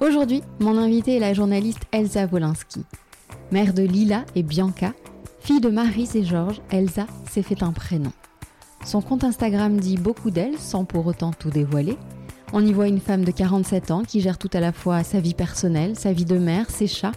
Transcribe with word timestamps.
Aujourd'hui, 0.00 0.42
mon 0.58 0.76
invitée 0.76 1.16
est 1.16 1.20
la 1.20 1.34
journaliste 1.34 1.82
Elsa 1.92 2.26
Wolinski. 2.26 2.84
Mère 3.52 3.72
de 3.72 3.84
Lila 3.84 4.24
et 4.34 4.42
Bianca, 4.42 4.92
fille 5.38 5.60
de 5.60 5.68
Marie 5.68 6.08
et 6.14 6.24
Georges, 6.24 6.60
Elsa 6.70 7.06
s'est 7.30 7.44
fait 7.44 7.62
un 7.62 7.72
prénom. 7.72 8.10
Son 8.84 9.00
compte 9.00 9.22
Instagram 9.22 9.78
dit 9.78 9.96
beaucoup 9.96 10.32
d'elle 10.32 10.58
sans 10.58 10.84
pour 10.84 11.06
autant 11.06 11.30
tout 11.30 11.50
dévoiler. 11.50 11.96
On 12.52 12.66
y 12.66 12.72
voit 12.72 12.88
une 12.88 13.00
femme 13.00 13.24
de 13.24 13.30
47 13.30 13.92
ans 13.92 14.02
qui 14.02 14.20
gère 14.20 14.36
tout 14.36 14.50
à 14.52 14.60
la 14.60 14.72
fois 14.72 15.04
sa 15.04 15.20
vie 15.20 15.32
personnelle, 15.32 15.96
sa 15.96 16.12
vie 16.12 16.24
de 16.24 16.38
mère, 16.38 16.70
ses 16.70 16.88
chats, 16.88 17.12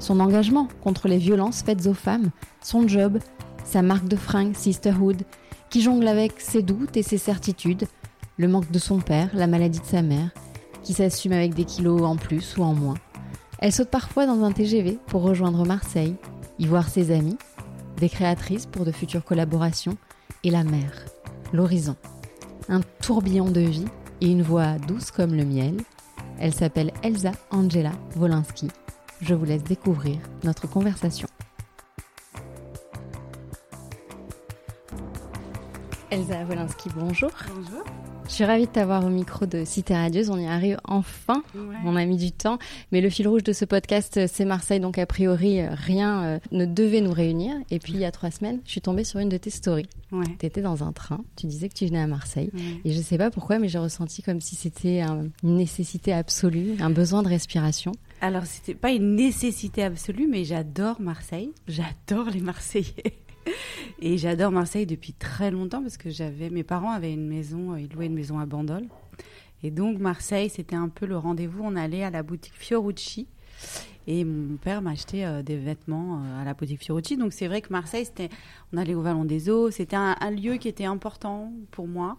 son 0.00 0.18
engagement 0.18 0.66
contre 0.82 1.06
les 1.06 1.18
violences 1.18 1.62
faites 1.62 1.86
aux 1.86 1.94
femmes, 1.94 2.30
son 2.60 2.88
job, 2.88 3.20
sa 3.64 3.82
marque 3.82 4.08
de 4.08 4.16
fringues 4.16 4.56
Sisterhood, 4.56 5.22
qui 5.70 5.80
jongle 5.80 6.08
avec 6.08 6.40
ses 6.40 6.62
doutes 6.62 6.96
et 6.96 7.04
ses 7.04 7.18
certitudes, 7.18 7.86
le 8.36 8.48
manque 8.48 8.72
de 8.72 8.80
son 8.80 8.98
père, 8.98 9.30
la 9.32 9.46
maladie 9.46 9.80
de 9.80 9.86
sa 9.86 10.02
mère, 10.02 10.30
qui 10.86 10.92
s'assume 10.92 11.32
avec 11.32 11.52
des 11.52 11.64
kilos 11.64 12.02
en 12.02 12.14
plus 12.14 12.56
ou 12.56 12.62
en 12.62 12.72
moins. 12.72 12.94
Elle 13.58 13.72
saute 13.72 13.90
parfois 13.90 14.24
dans 14.24 14.44
un 14.44 14.52
TGV 14.52 15.00
pour 15.08 15.22
rejoindre 15.22 15.66
Marseille, 15.66 16.14
y 16.60 16.66
voir 16.66 16.88
ses 16.88 17.10
amis, 17.10 17.36
des 17.96 18.08
créatrices 18.08 18.66
pour 18.66 18.84
de 18.84 18.92
futures 18.92 19.24
collaborations, 19.24 19.96
et 20.44 20.50
la 20.50 20.62
mer, 20.62 20.92
l'horizon. 21.52 21.96
Un 22.68 22.82
tourbillon 23.02 23.50
de 23.50 23.62
vie 23.62 23.86
et 24.20 24.30
une 24.30 24.42
voix 24.42 24.78
douce 24.86 25.10
comme 25.10 25.34
le 25.34 25.44
miel. 25.44 25.74
Elle 26.38 26.54
s'appelle 26.54 26.92
Elsa 27.02 27.32
Angela 27.50 27.92
Wolinski. 28.14 28.68
Je 29.20 29.34
vous 29.34 29.44
laisse 29.44 29.64
découvrir 29.64 30.18
notre 30.44 30.68
conversation. 30.68 31.26
Elsa 36.12 36.44
Wolinski, 36.44 36.90
bonjour. 36.94 37.32
Bonjour. 37.52 37.84
Je 38.28 38.32
suis 38.32 38.44
ravie 38.44 38.66
de 38.66 38.70
t'avoir 38.70 39.04
au 39.04 39.08
micro 39.08 39.46
de 39.46 39.64
Cité 39.64 39.94
Radieuse. 39.94 40.30
On 40.30 40.36
y 40.36 40.46
arrive 40.46 40.78
enfin. 40.84 41.42
On 41.84 41.96
a 41.96 42.04
mis 42.04 42.16
du 42.16 42.32
temps. 42.32 42.58
Mais 42.90 43.00
le 43.00 43.08
fil 43.08 43.28
rouge 43.28 43.44
de 43.44 43.52
ce 43.52 43.64
podcast, 43.64 44.26
c'est 44.26 44.44
Marseille. 44.44 44.80
Donc, 44.80 44.98
a 44.98 45.06
priori, 45.06 45.66
rien 45.66 46.24
euh, 46.24 46.38
ne 46.50 46.66
devait 46.66 47.00
nous 47.00 47.12
réunir. 47.12 47.54
Et 47.70 47.78
puis, 47.78 47.94
il 47.94 48.00
y 48.00 48.04
a 48.04 48.10
trois 48.10 48.30
semaines, 48.30 48.60
je 48.66 48.72
suis 48.72 48.80
tombée 48.80 49.04
sur 49.04 49.20
une 49.20 49.28
de 49.28 49.36
tes 49.36 49.50
stories. 49.50 49.88
Ouais. 50.12 50.26
Tu 50.38 50.46
étais 50.46 50.60
dans 50.60 50.82
un 50.82 50.92
train. 50.92 51.24
Tu 51.36 51.46
disais 51.46 51.68
que 51.68 51.74
tu 51.74 51.86
venais 51.86 52.00
à 52.00 52.06
Marseille. 52.06 52.50
Et 52.84 52.92
je 52.92 52.98
ne 52.98 53.02
sais 53.02 53.16
pas 53.16 53.30
pourquoi, 53.30 53.58
mais 53.58 53.68
j'ai 53.68 53.78
ressenti 53.78 54.22
comme 54.22 54.40
si 54.40 54.56
c'était 54.56 55.00
une 55.02 55.56
nécessité 55.56 56.12
absolue, 56.12 56.74
un 56.80 56.90
besoin 56.90 57.22
de 57.22 57.28
respiration. 57.28 57.92
Alors, 58.20 58.44
c'était 58.44 58.74
pas 58.74 58.90
une 58.90 59.14
nécessité 59.14 59.82
absolue, 59.84 60.26
mais 60.28 60.44
j'adore 60.44 61.00
Marseille. 61.00 61.52
J'adore 61.68 62.30
les 62.30 62.40
Marseillais. 62.40 63.14
Et 64.00 64.18
j'adore 64.18 64.52
Marseille 64.52 64.86
depuis 64.86 65.12
très 65.12 65.50
longtemps 65.50 65.82
parce 65.82 65.96
que 65.96 66.10
j'avais 66.10 66.50
mes 66.50 66.64
parents 66.64 66.92
avaient 66.92 67.12
une 67.12 67.26
maison, 67.26 67.72
euh, 67.72 67.80
ils 67.80 67.92
louaient 67.92 68.06
une 68.06 68.14
maison 68.14 68.38
à 68.38 68.46
Bandol. 68.46 68.84
Et 69.62 69.70
donc 69.70 69.98
Marseille, 69.98 70.50
c'était 70.50 70.76
un 70.76 70.88
peu 70.88 71.06
le 71.06 71.16
rendez-vous. 71.16 71.62
On 71.64 71.76
allait 71.76 72.04
à 72.04 72.10
la 72.10 72.22
boutique 72.22 72.54
Fiorucci 72.54 73.26
et 74.06 74.24
mon 74.24 74.56
père 74.56 74.82
m'achetait 74.82 75.24
euh, 75.24 75.42
des 75.42 75.56
vêtements 75.56 76.20
euh, 76.20 76.42
à 76.42 76.44
la 76.44 76.54
boutique 76.54 76.82
Fiorucci. 76.82 77.16
Donc 77.16 77.32
c'est 77.32 77.48
vrai 77.48 77.60
que 77.60 77.72
Marseille, 77.72 78.04
c'était, 78.04 78.28
on 78.72 78.76
allait 78.76 78.94
au 78.94 79.02
Vallon 79.02 79.24
des 79.24 79.48
Eaux, 79.50 79.70
c'était 79.70 79.96
un, 79.96 80.14
lieu 80.30 80.56
qui 80.56 80.68
était 80.68 80.84
important 80.84 81.52
pour 81.70 81.88
moi. 81.88 82.18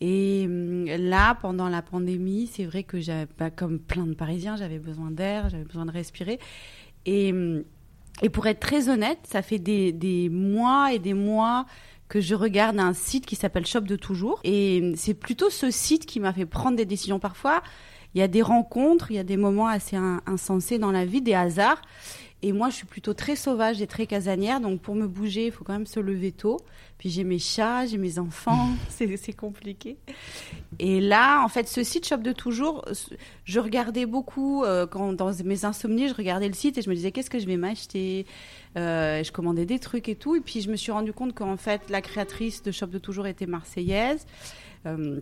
Et 0.00 0.44
hum, 0.46 0.86
là, 0.86 1.36
pendant 1.36 1.68
la 1.68 1.82
pandémie, 1.82 2.48
c'est 2.52 2.64
vrai 2.64 2.82
que 2.82 2.98
j'avais, 2.98 3.28
comme 3.54 3.78
plein 3.78 4.06
de 4.06 4.14
Parisiens, 4.14 4.56
j'avais 4.56 4.78
besoin 4.78 5.10
d'air, 5.10 5.50
j'avais 5.50 5.64
besoin 5.64 5.86
de 5.86 5.92
respirer. 5.92 6.38
Et 7.06 7.32
hum, 7.32 7.62
et 8.22 8.28
pour 8.28 8.46
être 8.46 8.60
très 8.60 8.88
honnête, 8.88 9.18
ça 9.24 9.42
fait 9.42 9.58
des, 9.58 9.92
des 9.92 10.28
mois 10.28 10.92
et 10.92 10.98
des 10.98 11.14
mois 11.14 11.66
que 12.08 12.20
je 12.20 12.34
regarde 12.34 12.78
un 12.78 12.92
site 12.92 13.26
qui 13.26 13.36
s'appelle 13.36 13.66
Shop 13.66 13.80
de 13.80 13.96
Toujours. 13.96 14.40
Et 14.44 14.92
c'est 14.96 15.14
plutôt 15.14 15.50
ce 15.50 15.70
site 15.70 16.06
qui 16.06 16.20
m'a 16.20 16.32
fait 16.32 16.46
prendre 16.46 16.76
des 16.76 16.84
décisions 16.84 17.18
parfois. 17.18 17.62
Il 18.14 18.20
y 18.20 18.22
a 18.22 18.28
des 18.28 18.42
rencontres, 18.42 19.10
il 19.10 19.16
y 19.16 19.18
a 19.18 19.24
des 19.24 19.36
moments 19.36 19.66
assez 19.66 19.96
insensés 20.26 20.78
dans 20.78 20.92
la 20.92 21.04
vie, 21.04 21.22
des 21.22 21.34
hasards. 21.34 21.82
Et 22.42 22.52
moi, 22.52 22.68
je 22.68 22.74
suis 22.74 22.86
plutôt 22.86 23.14
très 23.14 23.36
sauvage 23.36 23.80
et 23.80 23.86
très 23.86 24.06
casanière. 24.06 24.60
Donc, 24.60 24.82
pour 24.82 24.94
me 24.94 25.06
bouger, 25.06 25.46
il 25.46 25.52
faut 25.52 25.64
quand 25.64 25.72
même 25.72 25.86
se 25.86 25.98
lever 25.98 26.30
tôt. 26.30 26.60
Puis, 26.98 27.08
j'ai 27.08 27.24
mes 27.24 27.38
chats, 27.38 27.86
j'ai 27.86 27.96
mes 27.96 28.18
enfants. 28.18 28.68
c'est 28.90 29.32
compliqué. 29.32 29.96
Et 30.78 31.00
là, 31.00 31.42
en 31.42 31.48
fait, 31.48 31.68
ce 31.68 31.82
site 31.82 32.06
Shop 32.06 32.18
de 32.18 32.32
Toujours, 32.32 32.84
je 33.44 33.60
regardais 33.60 34.04
beaucoup, 34.04 34.62
euh, 34.62 34.86
quand, 34.86 35.14
dans 35.14 35.32
mes 35.42 35.64
insomnies, 35.64 36.08
je 36.08 36.14
regardais 36.14 36.48
le 36.48 36.54
site 36.54 36.76
et 36.76 36.82
je 36.82 36.90
me 36.90 36.94
disais, 36.94 37.12
qu'est-ce 37.12 37.30
que 37.30 37.38
je 37.38 37.46
vais 37.46 37.56
m'acheter? 37.56 38.26
Euh, 38.76 39.22
Je 39.24 39.32
commandais 39.32 39.64
des 39.64 39.78
trucs 39.78 40.10
et 40.10 40.16
tout. 40.16 40.36
Et 40.36 40.40
puis, 40.40 40.60
je 40.60 40.70
me 40.70 40.76
suis 40.76 40.92
rendu 40.92 41.14
compte 41.14 41.34
qu'en 41.34 41.56
fait, 41.56 41.88
la 41.88 42.02
créatrice 42.02 42.62
de 42.62 42.72
Shop 42.72 42.88
de 42.88 42.98
Toujours 42.98 43.26
était 43.26 43.46
marseillaise, 43.46 44.26
euh, 44.84 45.20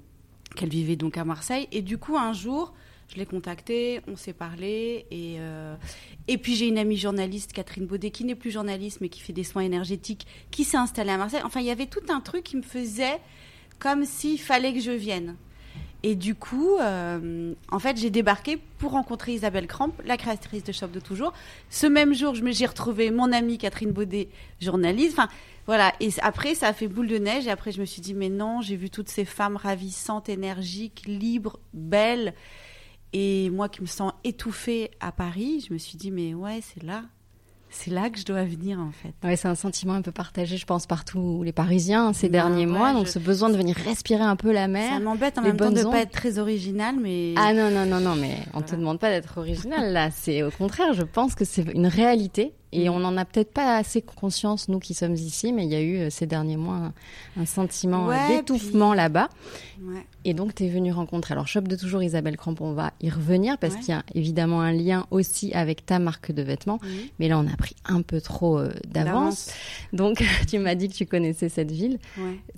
qu'elle 0.57 0.71
vivait 0.71 0.97
donc 0.97 1.17
à 1.19 1.25
Marseille. 1.25 1.69
Et 1.71 1.83
du 1.83 1.99
coup, 1.99 2.17
un 2.17 2.33
jour, 2.33 2.75
je 3.13 3.19
l'ai 3.19 3.27
contacté, 3.27 4.01
on 4.09 4.17
s'est 4.17 4.33
parlé. 4.33 5.07
Et, 5.11 5.37
euh, 5.39 5.75
et 6.29 6.39
puis 6.39 6.55
j'ai 6.55 6.67
une 6.67 6.79
amie 6.79 6.97
journaliste, 6.97 7.53
Catherine 7.53 7.87
Baudet, 7.87 8.11
qui 8.11 8.25
n'est 8.25 8.35
plus 8.35 8.51
journaliste, 8.51 9.01
mais 9.01 9.09
qui 9.09 9.21
fait 9.21 9.33
des 9.33 9.45
soins 9.45 9.63
énergétiques, 9.63 10.27
qui 10.51 10.65
s'est 10.65 10.79
installée 10.79 11.11
à 11.11 11.19
Marseille. 11.19 11.43
Enfin, 11.45 11.61
il 11.61 11.67
y 11.67 11.71
avait 11.71 11.87
tout 11.87 12.05
un 12.09 12.21
truc 12.21 12.45
qui 12.45 12.57
me 12.57 12.63
faisait 12.63 13.21
comme 13.79 14.05
s'il 14.05 14.41
fallait 14.41 14.73
que 14.73 14.81
je 14.81 14.93
vienne. 14.93 15.37
Et 16.05 16.17
du 16.17 16.35
coup, 16.35 16.79
euh, 16.81 17.55
en 17.71 17.79
fait, 17.79 17.97
j'ai 17.97 18.11
débarqué 18.11 18.59
pour 18.79 18.93
rencontrer 18.93 19.35
Isabelle 19.35 19.69
Cramp, 19.69 19.93
la 20.05 20.17
créatrice 20.17 20.65
de 20.65 20.73
Shop 20.73 20.89
de 20.89 20.99
Toujours. 20.99 21.33
Ce 21.71 21.87
même 21.87 22.13
jour, 22.13 22.35
j'ai 22.35 22.67
retrouvé 22.67 23.11
mon 23.11 23.31
amie 23.31 23.59
Catherine 23.59 23.93
Baudet, 23.93 24.29
journaliste. 24.61 25.17
Enfin, 25.17 25.29
voilà. 25.67 25.93
Et 26.01 26.09
après, 26.23 26.55
ça 26.57 26.69
a 26.69 26.73
fait 26.73 26.89
boule 26.89 27.07
de 27.07 27.19
neige. 27.19 27.47
Et 27.47 27.51
après, 27.51 27.71
je 27.71 27.81
me 27.81 27.85
suis 27.85 28.03
dit, 28.03 28.15
mais 28.15 28.31
non, 28.31 28.63
j'ai 28.63 28.75
vu 28.75 28.91
toutes 28.91 29.09
ces 29.09 29.25
femmes 29.25 29.57
ravissantes, 29.57 30.29
énergiques, 30.29 31.05
libres, 31.07 31.61
belles. 31.73 32.35
Et 33.13 33.51
moi 33.51 33.69
qui 33.69 33.83
me 33.83 33.87
sens 33.87 34.13
étouffée 34.25 34.91
à 35.01 35.13
Paris, 35.13 35.65
je 35.69 35.73
me 35.73 35.79
suis 35.79 35.99
dit, 35.99 36.11
mais 36.11 36.35
ouais, 36.35 36.61
c'est 36.63 36.83
là. 36.83 37.03
C'est 37.75 37.91
là 37.91 38.11
que 38.11 38.19
je 38.19 38.25
dois 38.27 38.45
venir 38.45 38.79
en 38.79 38.91
fait. 38.93 39.15
Ouais, 39.27 39.35
c'est 39.35 39.49
un 39.49 39.55
sentiment 39.55 39.95
un 39.95 40.03
peu 40.03 40.13
partagé, 40.13 40.59
je 40.59 40.67
pense, 40.67 40.87
par 40.87 41.07
tous 41.07 41.43
les 41.43 41.53
Parisiens 41.53 42.13
ces 42.13 42.29
derniers 42.29 42.67
ouais, 42.67 42.73
mois. 42.73 42.93
Donc, 42.93 43.07
je... 43.07 43.13
ce 43.13 43.19
besoin 43.19 43.49
de 43.49 43.57
venir 43.57 43.75
respirer 43.77 44.23
un 44.23 44.37
peu 44.37 44.53
la 44.53 44.69
mer. 44.69 44.93
Ça 44.93 45.01
m'embête 45.01 45.39
en 45.39 45.43
même 45.43 45.57
temps 45.57 45.71
de 45.71 45.79
ne 45.79 45.85
pas 45.85 46.01
être 46.01 46.13
très 46.13 46.39
original, 46.39 46.97
mais. 47.01 47.35
Ah 47.39 47.55
non, 47.55 47.71
non, 47.71 47.87
non, 47.87 48.01
non, 48.01 48.15
mais 48.15 48.37
on 48.49 48.59
voilà. 48.59 48.67
te 48.67 48.77
demande 48.77 48.99
pas 48.99 49.09
d'être 49.09 49.39
original 49.39 49.91
là. 49.91 50.11
C'est 50.11 50.43
au 50.43 50.51
contraire, 50.51 50.93
je 50.93 51.03
pense 51.03 51.35
que 51.35 51.47
c'est 51.47 51.63
une 51.73 51.87
réalité 51.87 52.53
et 52.73 52.89
on 52.89 52.99
n'en 52.99 53.17
a 53.17 53.25
peut-être 53.25 53.53
pas 53.53 53.77
assez 53.77 54.03
conscience, 54.03 54.69
nous 54.69 54.79
qui 54.79 54.95
sommes 54.95 55.15
ici, 55.15 55.53
mais 55.53 55.65
il 55.65 55.71
y 55.71 55.75
a 55.75 55.81
eu 55.81 55.97
euh, 55.99 56.11
ces 56.11 56.27
derniers 56.27 56.57
mois 56.57 56.77
un, 56.77 56.93
un 57.43 57.47
sentiment 57.47 58.07
ouais, 58.07 58.37
d'étouffement 58.39 58.91
puis... 58.91 58.97
là-bas. 58.97 59.29
Ouais. 59.83 60.07
Et 60.25 60.35
donc, 60.35 60.55
tu 60.55 60.65
es 60.65 60.69
venu 60.69 60.93
rencontrer. 60.93 61.33
Alors, 61.33 61.49
Shop 61.49 61.63
de 61.63 61.75
toujours 61.75 62.03
Isabelle 62.03 62.37
Cramp, 62.37 62.55
on 62.61 62.73
va 62.73 62.93
y 63.01 63.11
revenir 63.11 63.59
parce 63.59 63.75
Ouais. 63.75 63.81
qu'il 63.81 63.89
y 63.91 63.93
a 63.97 64.05
évidemment 64.15 64.61
un 64.61 64.71
lien 64.73 65.07
aussi 65.11 65.53
avec 65.53 65.85
ta 65.85 65.99
marque 65.99 66.31
de 66.31 66.43
vêtements. 66.43 66.79
Mais 67.19 67.27
là, 67.29 67.39
on 67.39 67.47
a 67.53 67.57
pris 67.57 67.75
un 67.85 68.03
peu 68.03 68.21
trop 68.21 68.59
euh, 68.59 68.73
d'avance. 68.87 69.51
Donc, 69.93 70.23
tu 70.49 70.59
m'as 70.61 70.75
dit 70.77 70.89
que 70.89 70.95
tu 70.95 71.07
connaissais 71.07 71.49
cette 71.49 71.73
ville, 71.73 71.99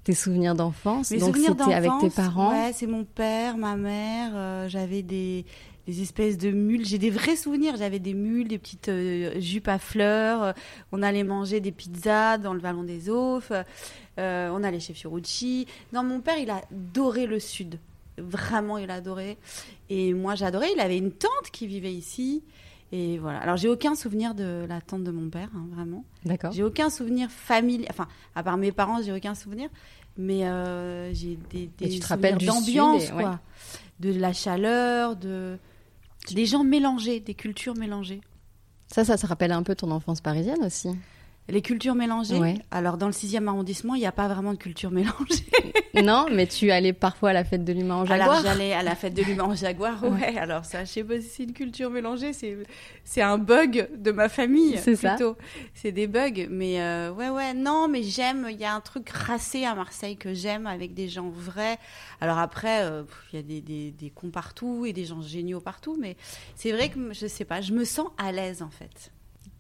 tes 0.05 0.14
souvenirs 0.14 0.55
d'enfance. 0.55 1.10
Donc, 1.12 1.37
c'était 1.38 1.72
avec 1.72 1.90
tes 2.00 2.10
parents. 2.10 2.50
Ouais, 2.50 2.72
c'est 2.75 2.87
mon 2.87 3.05
père, 3.05 3.56
ma 3.56 3.76
mère. 3.76 4.32
euh, 4.34 4.69
J'avais 4.69 5.02
des, 5.02 5.46
des 5.86 6.02
espèces 6.02 6.38
de 6.38 6.50
mules. 6.50 6.84
J'ai 6.84 6.98
des 6.98 7.10
vrais 7.10 7.36
souvenirs. 7.36 7.76
J'avais 7.76 7.98
des 7.98 8.14
mules, 8.14 8.48
des 8.48 8.58
petites 8.58 8.88
euh, 8.88 9.38
jupes 9.40 9.69
à 9.69 9.78
fleurs. 9.78 10.54
on 10.92 11.02
allait 11.02 11.25
manger 11.25 11.60
des 11.60 11.72
pizzas 11.72 12.38
dans 12.38 12.54
le 12.54 12.60
Vallon 12.60 12.84
des 12.84 13.10
Aufs. 13.10 13.52
euh, 14.19 14.48
on 14.52 14.62
allait 14.62 14.81
chez 14.81 14.94
Fiorucci. 14.94 15.66
Non, 15.92 16.02
mon 16.02 16.20
père, 16.20 16.38
il 16.38 16.50
a 16.50 16.62
adoré 16.70 17.26
le 17.26 17.40
Sud. 17.40 17.78
Vraiment, 18.16 18.78
il 18.78 18.90
a 18.90 18.94
adoré. 18.94 19.36
Et 19.90 20.14
moi, 20.14 20.34
j'adorais. 20.34 20.69
Il 20.75 20.81
avait 20.81 20.98
une 20.98 21.12
tante 21.12 21.50
qui 21.52 21.66
vivait 21.66 21.92
ici. 21.92 22.42
Et 22.92 23.19
voilà. 23.19 23.38
Alors, 23.40 23.56
j'ai 23.56 23.69
aucun 23.69 23.96
souvenir 23.96 24.34
de 24.34 24.66
la 24.69 24.81
tante 24.81 25.02
de 25.02 25.10
mon 25.10 25.28
père, 25.28 25.48
hein, 25.56 25.66
vraiment. 25.75 26.04
D'accord. 26.25 26.52
J'ai 26.52 26.62
aucun 26.62 26.90
souvenir 26.90 27.28
familial. 27.28 27.88
Enfin, 27.90 28.06
à 28.36 28.42
part 28.42 28.56
mes 28.56 28.70
parents, 28.70 29.02
j'ai 29.02 29.12
aucun 29.12 29.34
souvenir. 29.34 29.69
Mais 30.16 30.46
euh, 30.46 31.12
j'ai 31.12 31.36
des, 31.50 31.62
Et 31.62 31.70
des 31.76 31.88
tu 31.88 31.98
te 31.98 32.06
rappelles 32.06 32.40
souvenirs 32.40 32.54
d'ambiance, 32.54 33.10
quoi. 33.10 33.40
De 33.98 34.12
la 34.12 34.32
chaleur, 34.32 35.16
de 35.16 35.58
des 36.30 36.46
gens 36.46 36.64
mélangés, 36.64 37.20
des 37.20 37.34
cultures 37.34 37.76
mélangées. 37.76 38.20
Ça, 38.86 39.04
ça 39.04 39.16
se 39.16 39.26
rappelle 39.26 39.52
un 39.52 39.62
peu 39.62 39.74
ton 39.74 39.90
enfance 39.90 40.20
parisienne 40.20 40.62
aussi? 40.64 40.90
Les 41.49 41.61
cultures 41.61 41.94
mélangées 41.94 42.38
Ouais. 42.38 42.55
Alors, 42.70 42.96
dans 42.96 43.06
le 43.06 43.12
6e 43.12 43.46
arrondissement, 43.49 43.94
il 43.94 44.00
n'y 44.00 44.06
a 44.06 44.12
pas 44.12 44.29
vraiment 44.29 44.52
de 44.52 44.58
culture 44.58 44.91
mélangée. 44.91 45.44
non, 46.02 46.26
mais 46.32 46.46
tu 46.46 46.70
allais 46.70 46.94
parfois 46.94 47.31
à 47.31 47.32
la 47.35 47.44
fête 47.44 47.64
de 47.64 47.73
l'humain 47.75 47.96
en 47.96 48.06
jaguar. 48.06 48.31
Alors, 48.31 48.43
j'allais 48.43 48.73
à 48.73 48.82
la 48.82 48.94
fête 48.94 49.12
de 49.12 49.23
l'humain 49.23 49.44
en 49.44 49.55
jaguar, 49.55 50.02
ouais. 50.05 50.38
Alors, 50.38 50.64
ça, 50.64 50.85
je 50.87 50.91
sais 50.91 51.05
pas 51.05 51.20
si 51.20 51.29
c'est 51.29 51.43
une 51.43 51.52
culture 51.52 51.91
mélangée, 51.91 52.32
c'est, 52.32 52.56
c'est 53.05 53.20
un 53.20 53.37
bug 53.37 53.91
de 53.94 54.11
ma 54.11 54.31
famille, 54.31 54.79
C'est 54.79 54.96
ça. 54.96 55.11
plutôt. 55.17 55.37
C'est 55.75 55.93
des 55.93 56.06
bugs, 56.06 56.46
mais 56.49 56.81
euh, 56.81 57.12
ouais, 57.12 57.29
ouais, 57.29 57.52
non, 57.52 57.88
mais 57.88 58.02
j'aime, 58.02 58.49
il 58.50 58.56
y 58.58 58.64
a 58.64 58.75
un 58.75 58.81
truc 58.81 59.11
racé 59.11 59.67
à 59.67 59.75
Marseille 59.75 60.17
que 60.17 60.32
j'aime 60.32 60.67
avec 60.67 60.94
des 60.94 61.08
gens 61.11 61.29
vrais. 61.29 61.76
Alors 62.23 62.38
après, 62.38 62.85
euh, 62.85 63.02
il 63.32 63.37
y 63.37 63.38
a 63.38 63.43
des, 63.43 63.61
des, 63.61 63.91
des 63.91 64.08
cons 64.08 64.31
partout 64.31 64.87
et 64.87 64.94
des 64.94 65.05
gens 65.05 65.20
géniaux 65.20 65.61
partout, 65.61 65.96
mais 66.00 66.17
c'est 66.56 66.73
vrai 66.73 66.88
que, 66.88 67.12
je 67.12 67.26
sais 67.26 67.44
pas, 67.44 67.61
je 67.61 67.73
me 67.75 67.85
sens 67.85 68.08
à 68.17 68.32
l'aise, 68.32 68.62
en 68.62 68.70
fait. 68.70 69.12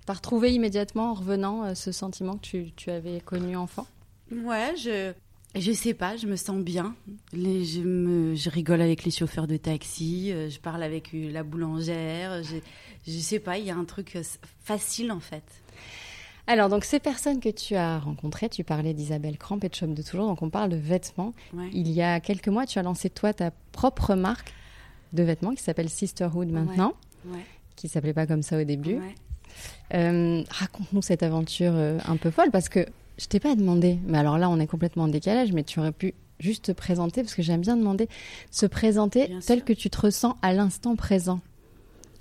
T'as 0.06 0.14
retrouvé 0.14 0.52
immédiatement 0.52 1.10
en 1.10 1.14
revenant 1.14 1.64
euh, 1.64 1.74
ce 1.74 1.92
sentiment 1.92 2.34
que 2.36 2.42
tu, 2.42 2.72
tu 2.76 2.90
avais 2.90 3.20
connu 3.20 3.56
enfant? 3.56 3.86
Ouais, 4.32 4.74
je. 4.76 5.12
Je 5.56 5.70
sais 5.70 5.94
pas, 5.94 6.16
je 6.16 6.26
me 6.26 6.34
sens 6.34 6.58
bien. 6.58 6.96
Les, 7.32 7.64
je, 7.64 7.80
me, 7.80 8.34
je 8.34 8.50
rigole 8.50 8.80
avec 8.80 9.04
les 9.04 9.12
chauffeurs 9.12 9.46
de 9.46 9.56
taxi, 9.56 10.32
euh, 10.32 10.50
je 10.50 10.58
parle 10.58 10.82
avec 10.82 11.14
euh, 11.14 11.30
la 11.30 11.44
boulangère. 11.44 12.42
Je, 12.42 12.56
je 13.06 13.18
sais 13.18 13.38
pas, 13.38 13.56
il 13.58 13.66
y 13.66 13.70
a 13.70 13.76
un 13.76 13.84
truc 13.84 14.18
facile 14.64 15.12
en 15.12 15.20
fait. 15.20 15.44
Alors, 16.48 16.68
donc, 16.68 16.84
ces 16.84 16.98
personnes 16.98 17.40
que 17.40 17.48
tu 17.48 17.74
as 17.76 18.00
rencontrées, 18.00 18.48
tu 18.50 18.64
parlais 18.64 18.92
d'Isabelle 18.94 19.38
Cramp 19.38 19.60
et 19.62 19.68
de 19.68 19.74
Shop 19.74 19.86
de 19.86 20.02
Toujours, 20.02 20.26
donc 20.26 20.42
on 20.42 20.50
parle 20.50 20.70
de 20.70 20.76
vêtements. 20.76 21.32
Ouais. 21.54 21.70
Il 21.72 21.90
y 21.90 22.02
a 22.02 22.20
quelques 22.20 22.48
mois, 22.48 22.66
tu 22.66 22.78
as 22.78 22.82
lancé, 22.82 23.08
toi, 23.08 23.32
ta 23.32 23.50
propre 23.72 24.14
marque 24.14 24.52
de 25.14 25.22
vêtements 25.22 25.54
qui 25.54 25.62
s'appelle 25.62 25.88
Sisterhood 25.88 26.50
maintenant, 26.50 26.94
Ouais, 27.26 27.38
qui 27.76 27.88
s'appelait 27.88 28.12
pas 28.12 28.26
comme 28.26 28.42
ça 28.42 28.60
au 28.60 28.64
début. 28.64 28.98
Euh, 29.94 30.42
Raconte-nous 30.50 31.02
cette 31.02 31.22
aventure 31.22 31.72
euh, 31.74 31.98
un 32.06 32.16
peu 32.16 32.30
folle, 32.30 32.50
parce 32.50 32.68
que 32.68 32.86
je 33.18 33.26
t'ai 33.26 33.40
pas 33.40 33.54
demandé, 33.54 33.98
mais 34.06 34.18
alors 34.18 34.38
là, 34.38 34.48
on 34.50 34.58
est 34.58 34.66
complètement 34.66 35.04
en 35.04 35.08
décalage, 35.08 35.52
mais 35.52 35.62
tu 35.62 35.78
aurais 35.80 35.92
pu 35.92 36.14
juste 36.40 36.64
te 36.66 36.72
présenter, 36.72 37.22
parce 37.22 37.34
que 37.34 37.42
j'aime 37.42 37.60
bien 37.60 37.76
demander, 37.76 38.08
se 38.50 38.66
présenter 38.66 39.28
Bien 39.28 39.38
tel 39.40 39.58
sûr. 39.58 39.64
que 39.64 39.72
tu 39.72 39.88
te 39.90 40.00
ressens 40.00 40.36
à 40.42 40.52
l'instant 40.52 40.96
présent. 40.96 41.40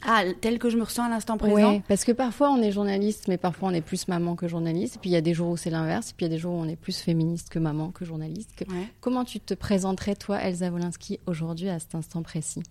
Ah, 0.05 0.23
tel 0.41 0.59
que 0.59 0.69
je 0.69 0.75
me 0.77 0.83
ressens 0.83 1.05
à 1.05 1.09
l'instant 1.09 1.37
présent. 1.37 1.55
Ouais, 1.55 1.81
parce 1.87 2.03
que 2.03 2.11
parfois 2.11 2.51
on 2.51 2.61
est 2.61 2.73
journaliste, 2.73 3.29
mais 3.29 3.37
parfois 3.37 3.69
on 3.69 3.73
est 3.73 3.79
plus 3.81 4.09
maman 4.09 4.35
que 4.35 4.49
journaliste. 4.49 4.97
Et 4.97 4.99
puis 4.99 5.09
il 5.09 5.13
y 5.13 5.15
a 5.15 5.21
des 5.21 5.33
jours 5.33 5.47
où 5.51 5.55
c'est 5.55 5.69
l'inverse. 5.69 6.09
Et 6.09 6.13
puis 6.17 6.25
il 6.25 6.29
y 6.29 6.31
a 6.33 6.35
des 6.35 6.39
jours 6.41 6.53
où 6.55 6.57
on 6.57 6.67
est 6.67 6.75
plus 6.75 6.97
féministe 6.99 7.47
que 7.47 7.57
maman 7.57 7.89
que 7.91 8.03
journaliste. 8.03 8.49
Que- 8.57 8.65
Ouais. 8.69 8.89
Comment 8.99 9.23
tu 9.23 9.39
te 9.39 9.53
présenterais, 9.53 10.15
toi, 10.15 10.41
Elsa 10.41 10.69
Wolinski, 10.69 11.21
aujourd'hui, 11.25 11.69
à 11.69 11.79
cet 11.79 11.95
instant 11.95 12.21
précis? 12.21 12.63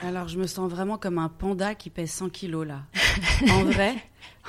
Alors, 0.00 0.28
je 0.28 0.38
me 0.38 0.46
sens 0.46 0.70
vraiment 0.70 0.96
comme 0.96 1.18
un 1.18 1.28
panda 1.28 1.74
qui 1.74 1.90
pèse 1.90 2.10
100 2.12 2.28
kilos 2.30 2.66
là. 2.66 2.82
en 3.50 3.64
vrai, 3.64 3.96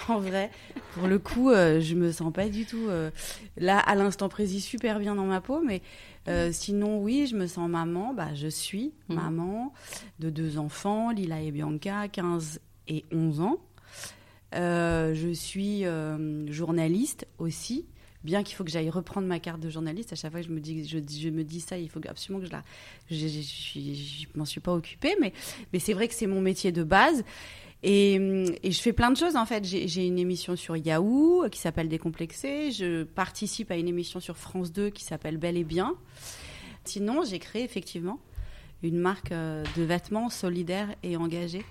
en 0.07 0.19
vrai, 0.19 0.51
pour 0.94 1.07
le 1.07 1.18
coup, 1.18 1.50
euh, 1.50 1.81
je 1.81 1.96
me 1.96 2.12
sens 2.12 2.31
pas 2.31 2.50
du 2.50 2.66
tout 2.66 2.88
euh, 2.88 3.10
là 3.57 3.80
à 3.80 3.96
l'instant 3.96 4.30
précis 4.30 4.62
super 4.62 5.00
bien 5.00 5.16
dans 5.16 5.25
ma 5.25 5.42
peau, 5.42 5.62
mais 5.66 5.81
euh, 6.28 6.51
sinon 6.51 7.01
oui, 7.01 7.25
je 7.28 7.36
me 7.36 7.48
sens 7.48 7.68
maman. 7.69 8.13
Bah, 8.13 8.34
je 8.36 8.48
suis 8.48 8.94
Mhm. 9.10 9.16
maman 9.16 9.74
de 10.19 10.30
deux 10.30 10.60
enfants, 10.60 11.10
Lila 11.12 11.42
et 11.42 11.51
Bianca, 11.51 12.07
15 12.07 12.60
et 12.88 13.06
11 13.12 13.42
ans. 13.42 13.57
Euh, 14.56 15.13
je 15.16 15.30
suis 15.34 15.84
journaliste 16.48 17.28
aussi. 17.40 17.86
Bien 18.24 18.44
qu'il 18.44 18.56
faut 18.56 18.66
que 18.66 18.71
j'aille 18.71 18.89
reprendre 18.89 19.27
ma 19.27 19.39
carte 19.39 19.62
de 19.62 19.69
journaliste, 19.69 20.12
à 20.12 20.16
chaque 20.16 20.31
fois 20.31 20.42
je 20.42 20.50
me 20.50 20.60
dis, 20.60 20.86
je, 20.86 20.98
je 21.00 21.30
me 21.30 21.44
dis 21.44 21.62
ça, 21.62 21.77
il 21.77 21.89
faut 21.89 22.01
absolument 22.07 22.42
que 22.42 22.48
je 22.48 22.51
la. 22.51 22.63
Je, 23.10 23.27
je, 23.27 24.25
m'en 24.36 24.45
suis 24.45 24.60
pas 24.60 24.74
occupée, 24.74 25.16
mais, 25.21 25.31
c'est 25.80 25.94
vrai 25.94 26.07
que 26.07 26.13
c'est 26.13 26.27
mon 26.27 26.42
métier 26.42 26.71
de 26.71 26.83
base. 26.83 27.24
Et, 27.81 28.45
je 28.62 28.80
fais 28.81 28.92
plein 28.92 29.10
de 29.10 29.18
choses 29.18 29.38
en 29.38 29.45
fait. 29.45 29.63
J'ai 29.63 30.06
une 30.06 30.19
émission 30.19 30.57
sur 30.57 30.75
Yahoo 30.75 31.48
qui 31.50 31.60
s'appelle 31.60 31.88
Décomplexé. 31.88 32.71
Je 32.71 33.04
participe 33.04 33.71
à 33.71 33.77
une 33.77 33.88
émission 33.88 34.19
sur 34.19 34.36
France 34.36 34.74
2 34.74 34.89
qui 34.89 35.06
s'appelle 35.06 35.38
Bel 35.38 35.56
et 35.56 35.63
Bien. 35.63 35.95
Sinon, 36.83 37.24
j'ai 37.24 37.39
créé 37.39 37.63
effectivement 37.63 38.19
une 38.83 38.98
marque 38.98 39.31
euh, 39.31 39.63
de 39.77 39.83
vêtements 39.83 40.30
solidaire 40.30 40.89
et 41.04 41.18
engagée. 41.18 41.63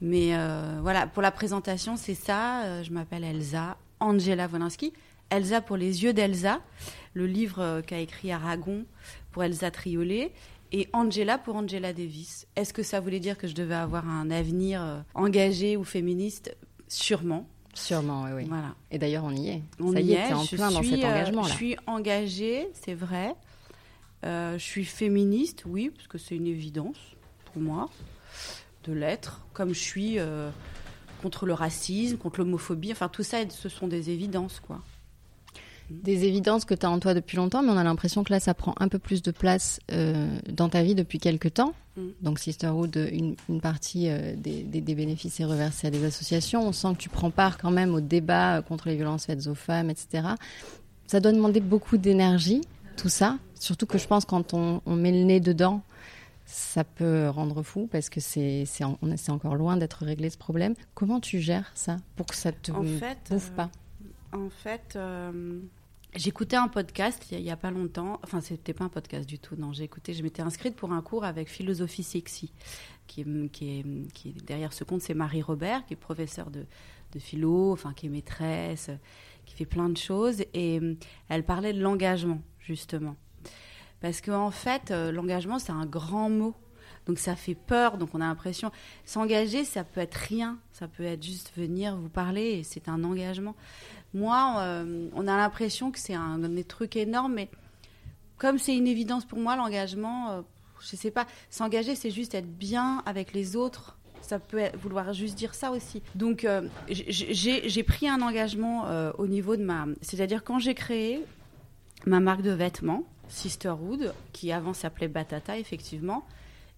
Mais 0.00 0.30
euh, 0.32 0.78
voilà, 0.82 1.06
pour 1.06 1.22
la 1.22 1.30
présentation, 1.30 1.96
c'est 1.96 2.14
ça. 2.14 2.64
Euh, 2.64 2.82
Je 2.82 2.92
m'appelle 2.92 3.24
Elsa 3.24 3.76
Angela 4.00 4.46
Wolinski. 4.46 4.92
Elsa 5.30 5.60
pour 5.60 5.76
les 5.76 6.02
yeux 6.04 6.12
d'Elsa, 6.12 6.60
le 7.14 7.26
livre 7.26 7.60
euh, 7.60 7.82
qu'a 7.82 7.98
écrit 8.00 8.32
Aragon 8.32 8.84
pour 9.32 9.44
Elsa 9.44 9.70
Triolet. 9.70 10.32
Et 10.70 10.86
Angela 10.92 11.38
pour 11.38 11.56
Angela 11.56 11.94
Davis. 11.94 12.46
Est-ce 12.54 12.74
que 12.74 12.82
ça 12.82 13.00
voulait 13.00 13.20
dire 13.20 13.38
que 13.38 13.46
je 13.46 13.54
devais 13.54 13.74
avoir 13.74 14.06
un 14.06 14.30
avenir 14.30 14.82
euh, 14.82 15.00
engagé 15.14 15.78
ou 15.78 15.84
féministe? 15.84 16.54
Sûrement. 16.88 17.48
Sûrement, 17.72 18.24
oui. 18.24 18.30
oui. 18.36 18.44
Voilà. 18.48 18.74
Et 18.90 18.98
d'ailleurs, 18.98 19.24
on 19.24 19.30
y 19.30 19.48
est. 19.48 19.62
On 19.80 19.92
Ça 19.92 20.00
y 20.00 20.06
y 20.08 20.12
est, 20.12 20.30
en 20.32 20.42
je 20.44 20.56
plein 20.56 20.70
dans 20.70 20.82
suis, 20.82 20.90
cet 20.96 21.04
euh, 21.04 21.08
engagement-là. 21.08 21.48
je 21.48 21.54
suis 21.54 21.76
engagée, 21.86 22.68
c'est 22.74 22.92
vrai. 22.92 23.34
Euh, 24.26 24.58
je 24.58 24.62
suis 24.62 24.84
féministe, 24.84 25.62
oui, 25.66 25.90
parce 25.94 26.06
que 26.06 26.18
c'est 26.18 26.34
une 26.36 26.46
évidence 26.46 26.98
pour 27.46 27.62
moi 27.62 27.88
de 28.84 28.92
l'être. 28.92 29.46
Comme 29.54 29.72
je 29.72 29.80
suis 29.80 30.18
euh, 30.18 30.50
contre 31.22 31.46
le 31.46 31.54
racisme, 31.54 32.18
contre 32.18 32.40
l'homophobie, 32.40 32.92
enfin 32.92 33.08
tout 33.08 33.22
ça, 33.22 33.38
ce 33.48 33.68
sont 33.70 33.88
des 33.88 34.10
évidences, 34.10 34.60
quoi. 34.60 34.82
Des 35.90 36.24
évidences 36.24 36.64
que 36.64 36.74
tu 36.74 36.84
as 36.84 36.90
en 36.90 36.98
toi 36.98 37.14
depuis 37.14 37.36
longtemps, 37.38 37.62
mais 37.62 37.70
on 37.70 37.76
a 37.78 37.84
l'impression 37.84 38.22
que 38.24 38.32
là, 38.32 38.40
ça 38.40 38.52
prend 38.54 38.74
un 38.78 38.88
peu 38.88 38.98
plus 38.98 39.22
de 39.22 39.30
place 39.30 39.80
euh, 39.90 40.28
dans 40.50 40.68
ta 40.68 40.82
vie 40.82 40.94
depuis 40.94 41.18
quelques 41.18 41.54
temps. 41.54 41.72
Mm. 41.96 42.02
Donc, 42.20 42.38
Sisterhood, 42.38 42.96
une, 43.10 43.36
une 43.48 43.60
partie 43.60 44.08
euh, 44.10 44.34
des, 44.36 44.62
des- 44.64 44.80
des 44.82 44.94
bénéfices 44.94 45.40
est 45.40 45.44
reversée 45.46 45.86
à 45.86 45.90
des 45.90 46.04
associations. 46.04 46.66
On 46.66 46.72
sent 46.72 46.92
que 46.92 46.98
tu 46.98 47.08
prends 47.08 47.30
part 47.30 47.56
quand 47.58 47.70
même 47.70 47.94
au 47.94 48.00
débat 48.00 48.58
euh, 48.58 48.62
contre 48.62 48.88
les 48.88 48.96
violences 48.96 49.24
faites 49.26 49.46
aux 49.46 49.54
femmes, 49.54 49.88
etc. 49.90 50.28
Ça 51.06 51.20
doit 51.20 51.32
demander 51.32 51.60
beaucoup 51.60 51.96
d'énergie, 51.96 52.60
tout 52.98 53.08
ça. 53.08 53.38
Surtout 53.54 53.86
que 53.86 53.96
je 53.98 54.06
pense 54.06 54.24
quand 54.26 54.52
on, 54.54 54.82
on 54.84 54.94
met 54.94 55.10
le 55.10 55.24
nez 55.24 55.40
dedans, 55.40 55.82
ça 56.44 56.84
peut 56.84 57.28
rendre 57.28 57.62
fou 57.62 57.88
parce 57.90 58.08
que 58.08 58.20
c'est 58.20 58.64
c'est 58.66 59.30
encore 59.30 59.54
loin 59.54 59.76
d'être 59.76 60.04
réglé 60.04 60.30
ce 60.30 60.38
problème. 60.38 60.74
Comment 60.94 61.20
tu 61.20 61.40
gères 61.40 61.70
ça 61.74 61.96
pour 62.16 62.26
que 62.26 62.34
ça 62.36 62.52
te 62.52 62.72
En 62.72 62.82
fait, 62.84 63.18
bouffe 63.30 63.50
euh, 63.52 63.56
pas? 63.56 63.70
En 64.32 64.48
fait, 64.50 64.94
euh, 64.96 65.60
j'écoutais 66.14 66.56
un 66.56 66.68
podcast 66.68 67.24
il 67.30 67.40
y, 67.40 67.50
a, 67.50 67.56
pas 67.56 67.70
longtemps. 67.70 68.20
Enfin, 68.22 68.40
c'était 68.40 68.74
pas 68.74 68.84
un 68.84 68.88
podcast 68.88 69.28
du 69.28 69.38
tout. 69.38 69.56
Non, 69.56 69.72
j'ai 69.72 69.84
écouté. 69.84 70.14
Je 70.14 70.22
m'étais 70.22 70.42
inscrite 70.42 70.76
pour 70.76 70.92
un 70.92 71.02
cours 71.02 71.24
avec 71.24 71.48
Philosophie 71.48 72.02
Sexy, 72.02 72.52
qui 73.06 73.22
est 73.22 74.44
derrière 74.44 74.72
ce 74.72 74.84
compte, 74.84 75.02
c'est 75.02 75.14
Marie 75.14 75.42
Robert, 75.42 75.84
qui 75.86 75.94
est 75.94 75.96
professeure 75.96 76.50
de, 76.50 76.66
de 77.12 77.18
philo, 77.18 77.72
enfin 77.72 77.92
qui 77.92 78.06
est 78.06 78.10
maîtresse, 78.10 78.90
qui 79.44 79.54
fait 79.54 79.66
plein 79.66 79.88
de 79.88 79.96
choses. 79.96 80.42
Et 80.54 80.80
euh, 80.80 80.94
elle 81.28 81.44
parlait 81.44 81.72
de 81.72 81.80
l'engagement 81.80 82.40
justement, 82.60 83.16
parce 84.00 84.20
qu'en 84.20 84.46
en 84.46 84.50
fait, 84.50 84.90
euh, 84.90 85.10
l'engagement 85.12 85.58
c'est 85.58 85.72
un 85.72 85.86
grand 85.86 86.30
mot. 86.30 86.54
Donc 87.08 87.18
ça 87.18 87.34
fait 87.34 87.54
peur, 87.54 87.96
donc 87.96 88.10
on 88.12 88.20
a 88.20 88.26
l'impression 88.26 88.70
s'engager, 89.04 89.64
ça 89.64 89.82
peut 89.82 90.00
être 90.00 90.14
rien, 90.14 90.58
ça 90.72 90.86
peut 90.86 91.04
être 91.04 91.22
juste 91.22 91.52
venir 91.56 91.96
vous 91.96 92.10
parler, 92.10 92.58
et 92.58 92.62
c'est 92.62 92.88
un 92.88 93.02
engagement. 93.02 93.56
Moi, 94.14 94.56
euh, 94.58 95.08
on 95.14 95.26
a 95.26 95.36
l'impression 95.36 95.90
que 95.90 95.98
c'est 95.98 96.14
un, 96.14 96.44
un 96.44 96.62
truc 96.62 96.96
énorme, 96.96 97.34
mais 97.34 97.48
comme 98.36 98.58
c'est 98.58 98.76
une 98.76 98.86
évidence 98.86 99.24
pour 99.24 99.38
moi, 99.38 99.56
l'engagement, 99.56 100.30
euh, 100.30 100.42
je 100.80 100.96
sais 100.96 101.10
pas, 101.10 101.26
s'engager, 101.50 101.94
c'est 101.94 102.10
juste 102.10 102.34
être 102.34 102.46
bien 102.46 103.02
avec 103.04 103.32
les 103.32 103.56
autres. 103.56 103.96
Ça 104.22 104.38
peut 104.38 104.64
vouloir 104.80 105.12
juste 105.12 105.36
dire 105.36 105.54
ça 105.54 105.70
aussi. 105.70 106.02
Donc, 106.14 106.44
euh, 106.44 106.68
j'ai 106.88 107.82
pris 107.82 108.08
un 108.08 108.20
engagement 108.20 108.86
euh, 108.86 109.10
au 109.16 109.26
niveau 109.26 109.56
de 109.56 109.62
ma. 109.62 109.86
C'est-à-dire, 110.02 110.44
quand 110.44 110.58
j'ai 110.58 110.74
créé 110.74 111.24
ma 112.04 112.20
marque 112.20 112.42
de 112.42 112.50
vêtements, 112.50 113.04
Sisterhood, 113.28 114.12
qui 114.32 114.52
avant 114.52 114.74
s'appelait 114.74 115.08
Batata, 115.08 115.58
effectivement, 115.58 116.26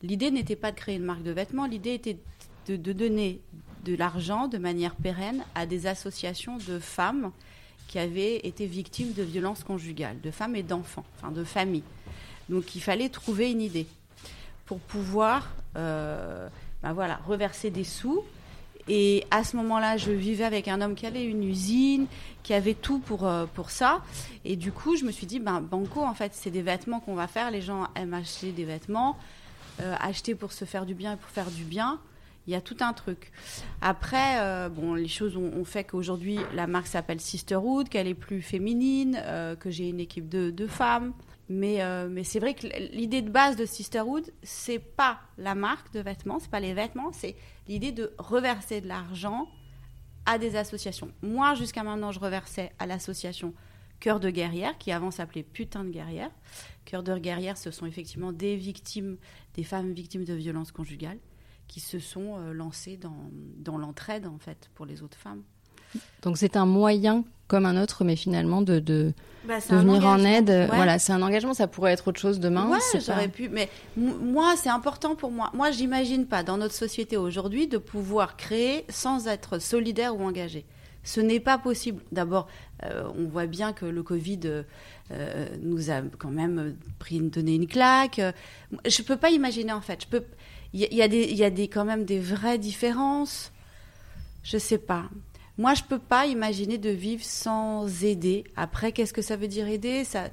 l'idée 0.02 0.30
n'était 0.30 0.56
pas 0.56 0.72
de 0.72 0.76
créer 0.76 0.96
une 0.96 1.04
marque 1.04 1.22
de 1.22 1.30
vêtements, 1.30 1.66
l'idée 1.66 1.94
était 1.94 2.18
de, 2.66 2.92
donner 2.92 3.40
de 3.84 3.96
l'argent 3.96 4.46
de 4.46 4.58
manière 4.58 4.94
pérenne 4.94 5.42
à 5.54 5.66
des 5.66 5.86
associations 5.86 6.58
de 6.58 6.78
femmes 6.78 7.32
qui 7.88 7.98
avaient 7.98 8.36
été 8.46 8.66
victimes 8.66 9.12
de 9.12 9.22
violences 9.22 9.64
conjugales, 9.64 10.20
de 10.20 10.30
femmes 10.30 10.54
et 10.54 10.62
d'enfants, 10.62 11.04
enfin 11.16 11.32
de 11.32 11.42
familles. 11.42 11.82
Donc 12.48 12.74
il 12.76 12.80
fallait 12.80 13.08
trouver 13.08 13.50
une 13.50 13.60
idée 13.60 13.86
pour 14.66 14.78
pouvoir 14.78 15.48
euh, 15.76 16.48
ben 16.82 16.92
voilà, 16.92 17.20
reverser 17.26 17.70
des 17.70 17.84
sous. 17.84 18.24
Et 18.88 19.24
à 19.30 19.44
ce 19.44 19.56
moment-là, 19.56 19.96
je 19.96 20.10
vivais 20.10 20.44
avec 20.44 20.66
un 20.66 20.80
homme 20.80 20.94
qui 20.94 21.06
avait 21.06 21.24
une 21.24 21.44
usine, 21.44 22.06
qui 22.42 22.54
avait 22.54 22.74
tout 22.74 22.98
pour, 22.98 23.26
euh, 23.26 23.46
pour 23.54 23.70
ça. 23.70 24.02
Et 24.44 24.56
du 24.56 24.72
coup, 24.72 24.96
je 24.96 25.04
me 25.04 25.12
suis 25.12 25.26
dit, 25.26 25.38
ben, 25.38 25.60
Banco, 25.60 26.00
en 26.00 26.14
fait, 26.14 26.32
c'est 26.34 26.50
des 26.50 26.62
vêtements 26.62 26.98
qu'on 27.00 27.14
va 27.14 27.26
faire. 27.28 27.50
Les 27.50 27.60
gens 27.60 27.86
aiment 27.94 28.14
acheter 28.14 28.52
des 28.52 28.64
vêtements, 28.64 29.16
euh, 29.80 29.94
acheter 30.00 30.34
pour 30.34 30.52
se 30.52 30.64
faire 30.64 30.86
du 30.86 30.94
bien 30.94 31.14
et 31.14 31.16
pour 31.16 31.30
faire 31.30 31.50
du 31.50 31.64
bien. 31.64 32.00
Il 32.46 32.52
y 32.52 32.56
a 32.56 32.60
tout 32.60 32.76
un 32.80 32.92
truc. 32.92 33.30
Après, 33.80 34.40
euh, 34.40 34.68
bon, 34.68 34.94
les 34.94 35.08
choses 35.08 35.36
ont, 35.36 35.64
fait 35.64 35.84
qu'aujourd'hui, 35.84 36.38
la 36.54 36.66
marque 36.66 36.86
s'appelle 36.86 37.20
Sisterhood, 37.20 37.88
qu'elle 37.88 38.08
est 38.08 38.14
plus 38.14 38.42
féminine, 38.42 39.20
euh, 39.24 39.54
que 39.54 39.70
j'ai 39.70 39.88
une 39.88 40.00
équipe 40.00 40.28
de, 40.28 40.50
de 40.50 40.66
femmes. 40.66 41.12
Mais, 41.48 41.80
mais 42.08 42.22
c'est 42.22 42.38
vrai 42.38 42.54
que 42.54 42.68
l'idée 42.92 43.22
de 43.22 43.30
base 43.30 43.56
de 43.56 43.66
Sisterhood, 43.66 44.24
c'est 44.44 44.78
pas 44.78 45.18
la 45.36 45.56
marque 45.56 45.92
de 45.92 45.98
vêtements, 45.98 46.38
c'est 46.38 46.50
pas 46.50 46.60
les 46.60 46.74
vêtements, 46.74 47.10
c'est 47.12 47.34
l'idée 47.66 47.90
de 47.90 48.12
reverser 48.18 48.80
de 48.80 48.86
l'argent 48.86 49.48
à 50.26 50.38
des 50.38 50.54
associations. 50.54 51.10
Moi, 51.22 51.56
jusqu'à 51.56 51.82
maintenant, 51.82 52.12
je 52.12 52.20
reversais 52.20 52.70
à 52.78 52.86
l'association 52.86 53.52
Cœur 54.00 54.18
de 54.20 54.30
guerrière, 54.30 54.76
qui 54.78 54.92
avant 54.92 55.10
s'appelait 55.10 55.42
Putain 55.42 55.84
de 55.84 55.90
guerrière. 55.90 56.30
Cœur 56.86 57.02
de 57.02 57.16
guerrière, 57.18 57.56
ce 57.58 57.70
sont 57.70 57.86
effectivement 57.86 58.32
des 58.32 58.56
victimes, 58.56 59.16
des 59.54 59.62
femmes 59.64 59.92
victimes 59.92 60.24
de 60.24 60.34
violences 60.34 60.72
conjugales, 60.72 61.18
qui 61.68 61.80
se 61.80 61.98
sont 61.98 62.36
euh, 62.38 62.52
lancées 62.52 62.96
dans, 62.96 63.30
dans 63.58 63.78
l'entraide, 63.78 64.26
en 64.26 64.38
fait, 64.38 64.70
pour 64.74 64.86
les 64.86 65.02
autres 65.02 65.18
femmes. 65.18 65.42
Donc 66.22 66.38
c'est 66.38 66.56
un 66.56 66.66
moyen 66.66 67.24
comme 67.48 67.66
un 67.66 67.80
autre, 67.82 68.04
mais 68.04 68.14
finalement 68.14 68.62
de, 68.62 68.78
de, 68.78 69.12
Bah, 69.44 69.58
de 69.58 69.74
venir 69.76 70.06
en 70.06 70.20
aide. 70.20 70.48
Ouais. 70.48 70.66
Voilà, 70.68 71.00
c'est 71.00 71.12
un 71.12 71.20
engagement, 71.20 71.52
ça 71.52 71.66
pourrait 71.66 71.92
être 71.92 72.06
autre 72.08 72.20
chose 72.20 72.38
demain. 72.38 72.68
Ouais, 72.70 72.78
j'aurais 73.04 73.26
pas- 73.26 73.28
pu. 73.28 73.48
Mais 73.48 73.68
moi, 73.96 74.54
c'est 74.56 74.68
important 74.68 75.16
pour 75.16 75.32
moi. 75.32 75.50
Moi, 75.52 75.72
j'imagine 75.72 76.26
pas 76.26 76.44
dans 76.44 76.58
notre 76.58 76.74
société 76.74 77.16
aujourd'hui 77.16 77.66
de 77.66 77.76
pouvoir 77.76 78.36
créer 78.36 78.84
sans 78.88 79.26
être 79.26 79.58
solidaire 79.58 80.14
ou 80.16 80.22
engagé. 80.22 80.64
Ce 81.02 81.20
n'est 81.20 81.40
pas 81.40 81.56
possible. 81.58 82.02
D'abord, 82.12 82.46
euh, 82.84 83.08
on 83.16 83.24
voit 83.28 83.46
bien 83.46 83.72
que 83.72 83.86
le 83.86 84.02
Covid 84.02 84.40
euh, 85.12 85.46
nous 85.62 85.90
a 85.90 86.02
quand 86.18 86.30
même 86.30 86.76
pris 86.98 87.20
donné 87.20 87.54
une 87.54 87.66
claque. 87.66 88.18
Euh, 88.18 88.32
Je 88.86 89.02
peux 89.02 89.16
pas 89.16 89.30
imaginer 89.30 89.72
en 89.72 89.80
fait. 89.80 90.06
Il 90.72 90.80
y, 90.94 91.02
a- 91.02 91.08
des, 91.08 91.24
y 91.32 91.42
a 91.42 91.50
des 91.50 91.68
quand 91.68 91.84
même 91.84 92.04
des 92.04 92.20
vraies 92.20 92.58
différences. 92.58 93.50
Je 94.42 94.58
sais 94.58 94.78
pas. 94.78 95.04
Moi, 95.58 95.74
je 95.74 95.82
peux 95.82 95.98
pas 95.98 96.26
imaginer 96.26 96.78
de 96.78 96.90
vivre 96.90 97.24
sans 97.24 98.04
aider. 98.04 98.44
Après, 98.56 98.92
qu'est-ce 98.92 99.12
que 99.12 99.20
ça 99.22 99.36
veut 99.36 99.48
dire 99.48 99.66
aider? 99.68 100.04
Ça, 100.04 100.28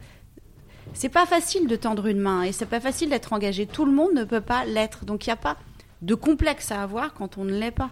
c'est 0.94 1.10
pas 1.10 1.26
facile 1.26 1.68
de 1.68 1.76
tendre 1.76 2.06
une 2.08 2.20
main 2.20 2.44
et 2.44 2.52
c'est 2.52 2.66
pas 2.66 2.80
facile 2.80 3.10
d'être 3.10 3.34
engagé. 3.34 3.66
Tout 3.66 3.84
le 3.86 3.92
monde 3.92 4.14
ne 4.14 4.24
peut 4.24 4.42
pas 4.42 4.64
l'être. 4.66 5.06
Donc 5.06 5.26
il 5.26 5.30
n'y 5.30 5.34
a 5.34 5.38
pas 5.38 5.58
de 6.02 6.14
complexe 6.16 6.72
à 6.72 6.84
avoir 6.84 7.14
quand 7.14 7.38
on 7.38 7.44
ne 7.46 7.52
l'est 7.58 7.72
pas. 7.72 7.92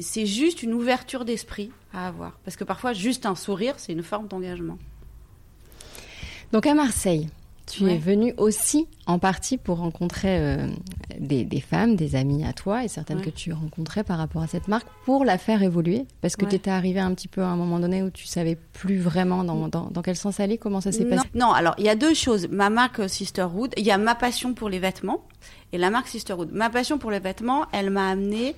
C'est 0.00 0.26
juste 0.26 0.62
une 0.62 0.72
ouverture 0.72 1.24
d'esprit 1.24 1.70
à 1.92 2.06
avoir. 2.06 2.38
Parce 2.44 2.56
que 2.56 2.64
parfois, 2.64 2.92
juste 2.92 3.26
un 3.26 3.34
sourire, 3.34 3.74
c'est 3.78 3.92
une 3.92 4.02
forme 4.04 4.28
d'engagement. 4.28 4.78
Donc 6.52 6.66
à 6.66 6.74
Marseille, 6.74 7.28
tu 7.66 7.82
Ouais. 7.84 7.94
es 7.94 7.98
venu 7.98 8.34
aussi 8.36 8.86
en 9.06 9.18
partie 9.18 9.56
pour 9.56 9.78
rencontrer 9.78 10.38
euh, 10.38 10.68
des, 11.18 11.44
des 11.44 11.60
femmes, 11.60 11.96
des 11.96 12.14
amies 12.14 12.44
à 12.44 12.52
toi 12.52 12.84
et 12.84 12.88
certaines 12.88 13.18
Ouais. 13.18 13.24
que 13.24 13.30
tu 13.30 13.52
rencontrais 13.52 14.04
par 14.04 14.18
rapport 14.18 14.42
à 14.42 14.46
cette 14.46 14.68
marque 14.68 14.86
pour 15.06 15.24
la 15.24 15.38
faire 15.38 15.62
évoluer. 15.62 16.04
Parce 16.20 16.36
que 16.36 16.44
Ouais. 16.44 16.50
tu 16.50 16.56
étais 16.56 16.70
arrivé 16.70 17.00
un 17.00 17.12
petit 17.14 17.26
peu 17.26 17.40
à 17.42 17.46
un 17.48 17.56
moment 17.56 17.80
donné 17.80 18.02
où 18.02 18.10
tu 18.10 18.26
savais 18.26 18.56
plus 18.74 18.98
vraiment 18.98 19.42
dans, 19.44 19.66
dans, 19.68 19.86
dans 19.90 20.02
quel 20.02 20.14
sens 20.16 20.38
aller, 20.40 20.58
comment 20.58 20.80
ça 20.82 20.92
s'est 20.92 21.06
passé? 21.06 21.26
non, 21.34 21.52
alors 21.52 21.74
il 21.78 21.84
y 21.84 21.88
a 21.88 21.96
deux 21.96 22.14
choses. 22.14 22.48
Ma 22.48 22.70
marque 22.70 23.00
euh, 23.00 23.08
Sisterhood, 23.08 23.72
il 23.76 23.84
y 23.84 23.90
a 23.90 23.98
ma 23.98 24.14
passion 24.14 24.52
pour 24.54 24.68
les 24.68 24.78
vêtements 24.78 25.24
et 25.72 25.78
la 25.78 25.90
marque 25.90 26.08
Sisterhood. 26.08 26.50
Ma 26.52 26.70
passion 26.70 26.98
pour 26.98 27.10
les 27.10 27.18
vêtements, 27.20 27.64
elle 27.72 27.90
m'a 27.90 28.10
amené 28.10 28.54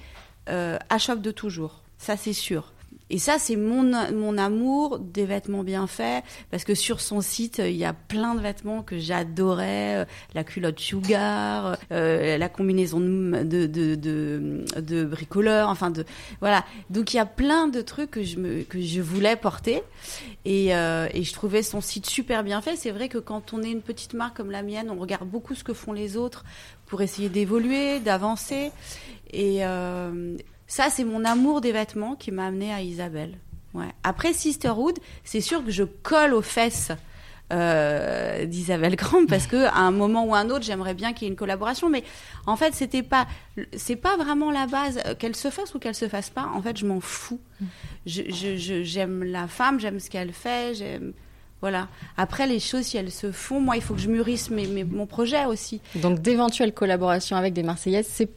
euh, 0.49 0.79
Shop 0.99 1.17
de 1.17 1.31
toujours. 1.31 1.83
Ça, 1.99 2.17
c'est 2.17 2.33
sûr. 2.33 2.73
Et 3.09 3.19
ça, 3.19 3.39
c'est 3.39 3.55
mon, 3.55 3.83
mon 4.13 4.37
amour 4.37 4.99
des 4.99 5.27
vêtements 5.27 5.63
bien 5.63 5.87
faits, 5.87 6.25
parce 6.51 6.65
que 6.65 6.75
sur 6.75 7.01
son 7.01 7.21
site, 7.21 7.59
il 7.65 7.77
y 7.77 7.85
a 7.85 7.93
plein 7.93 8.35
de 8.35 8.41
vêtements 8.41 8.83
que 8.83 8.99
j'adorais, 8.99 10.03
euh, 10.03 10.05
la 10.35 10.43
culotte 10.43 10.81
sugar, 10.81 11.77
euh, 11.93 12.37
la 12.37 12.49
combinaison 12.49 12.99
de, 12.99 13.67
de, 13.67 13.95
de, 13.95 15.05
bricoleur, 15.05 15.69
enfin 15.69 15.91
de 15.91 16.05
voilà. 16.41 16.65
Donc 16.91 17.15
il 17.15 17.19
y 17.19 17.21
a 17.21 17.27
plein 17.27 17.69
de 17.69 17.81
trucs 17.81 18.11
que 18.11 18.25
je 18.25 18.39
me 18.39 18.63
que 18.63 18.81
je 18.81 19.01
voulais 19.01 19.37
porter, 19.37 19.83
et, 20.45 20.75
euh, 20.75 21.09
et 21.13 21.23
je 21.23 21.33
trouvais 21.33 21.63
son 21.63 21.81
site 21.81 22.07
super 22.07 22.43
bien 22.43 22.61
fait. 22.61 22.75
C'est 22.75 22.91
vrai 22.91 23.09
que 23.09 23.19
quand 23.19 23.53
on 23.53 23.63
est 23.63 23.71
une 23.71 23.83
petite 23.83 24.15
marque 24.15 24.37
comme 24.37 24.51
la 24.51 24.63
mienne, 24.63 24.91
on 24.91 24.99
regarde 24.99 25.29
beaucoup 25.29 25.55
ce 25.55 25.63
que 25.63 25.75
font 25.75 25.93
les 25.93 26.17
autres 26.17 26.45
pour 26.87 27.03
essayer 27.03 27.29
d'évoluer, 27.29 28.01
d'avancer. 28.01 28.73
Et 29.33 29.65
ça, 30.67 30.89
c'est 30.91 31.05
mon 31.05 31.25
amour 31.25 31.61
des 31.61 31.73
vêtements 31.73 32.15
qui 32.17 32.31
m'a 32.33 32.47
amené 32.47 32.73
à 32.73 32.83
Isabelle. 32.83 33.39
Ouais. 33.75 33.89
Après 34.05 34.33
Sisterhood, 34.33 34.99
c'est 35.25 35.41
sûr 35.41 35.65
que 35.65 35.71
je 35.71 35.85
colle 35.85 36.33
aux 36.35 36.43
fesses 36.43 36.91
euh, 37.53 38.45
d'Isabelle 38.47 38.97
Grand 39.03 39.27
parce 39.27 39.47
que 39.47 39.67
à 39.67 39.79
un 39.79 39.91
moment 39.91 40.25
ou 40.25 40.35
un 40.35 40.51
autre, 40.51 40.65
j'aimerais 40.65 40.95
bien 40.95 41.13
qu'il 41.13 41.27
y 41.27 41.29
ait 41.29 41.31
une 41.31 41.37
collaboration. 41.37 41.89
Mais 41.89 42.03
en 42.47 42.57
fait, 42.57 42.75
c'était 42.75 43.03
pas, 43.03 43.27
c'est 43.77 43.97
pas 43.97 44.17
vraiment 44.17 44.51
la 44.51 44.67
base. 44.67 44.99
Euh, 45.07 45.15
Qu'elle 45.15 45.37
se 45.37 45.51
fasse 45.51 45.75
ou 45.75 45.79
qu'elle 45.79 45.95
se 45.95 46.09
fasse 46.09 46.31
pas, 46.31 46.49
en 46.55 46.61
fait, 46.63 46.77
je 46.77 46.87
m'en 46.87 47.01
fous. 47.01 47.41
Je, 48.05 48.23
je, 48.29 48.57
je- 48.57 48.83
j'aime 48.83 49.23
la 49.25 49.47
femme, 49.49 49.79
j'aime 49.81 50.01
ce 50.01 50.11
qu'elle 50.11 50.33
fait, 50.33 50.75
j'aime. 50.75 51.13
Voilà. 51.63 51.89
Après, 52.17 52.47
les 52.47 52.61
choses, 52.61 52.83
si 52.85 52.97
elles 52.97 53.11
se 53.13 53.33
font, 53.33 53.61
moi, 53.61 53.77
il 53.77 53.83
faut 53.83 53.95
que 53.95 54.01
je 54.01 54.09
mûrisse 54.11 54.51
mes- 54.51 54.85
mon 54.85 55.07
projet 55.07 55.45
aussi. 55.47 55.81
Donc 55.97 56.21
d'éventuelles 56.21 56.75
collaborations 56.75 57.37
avec 57.37 57.55
des 57.55 57.63
Marseillaises, 57.63 58.09
c'est 58.11 58.29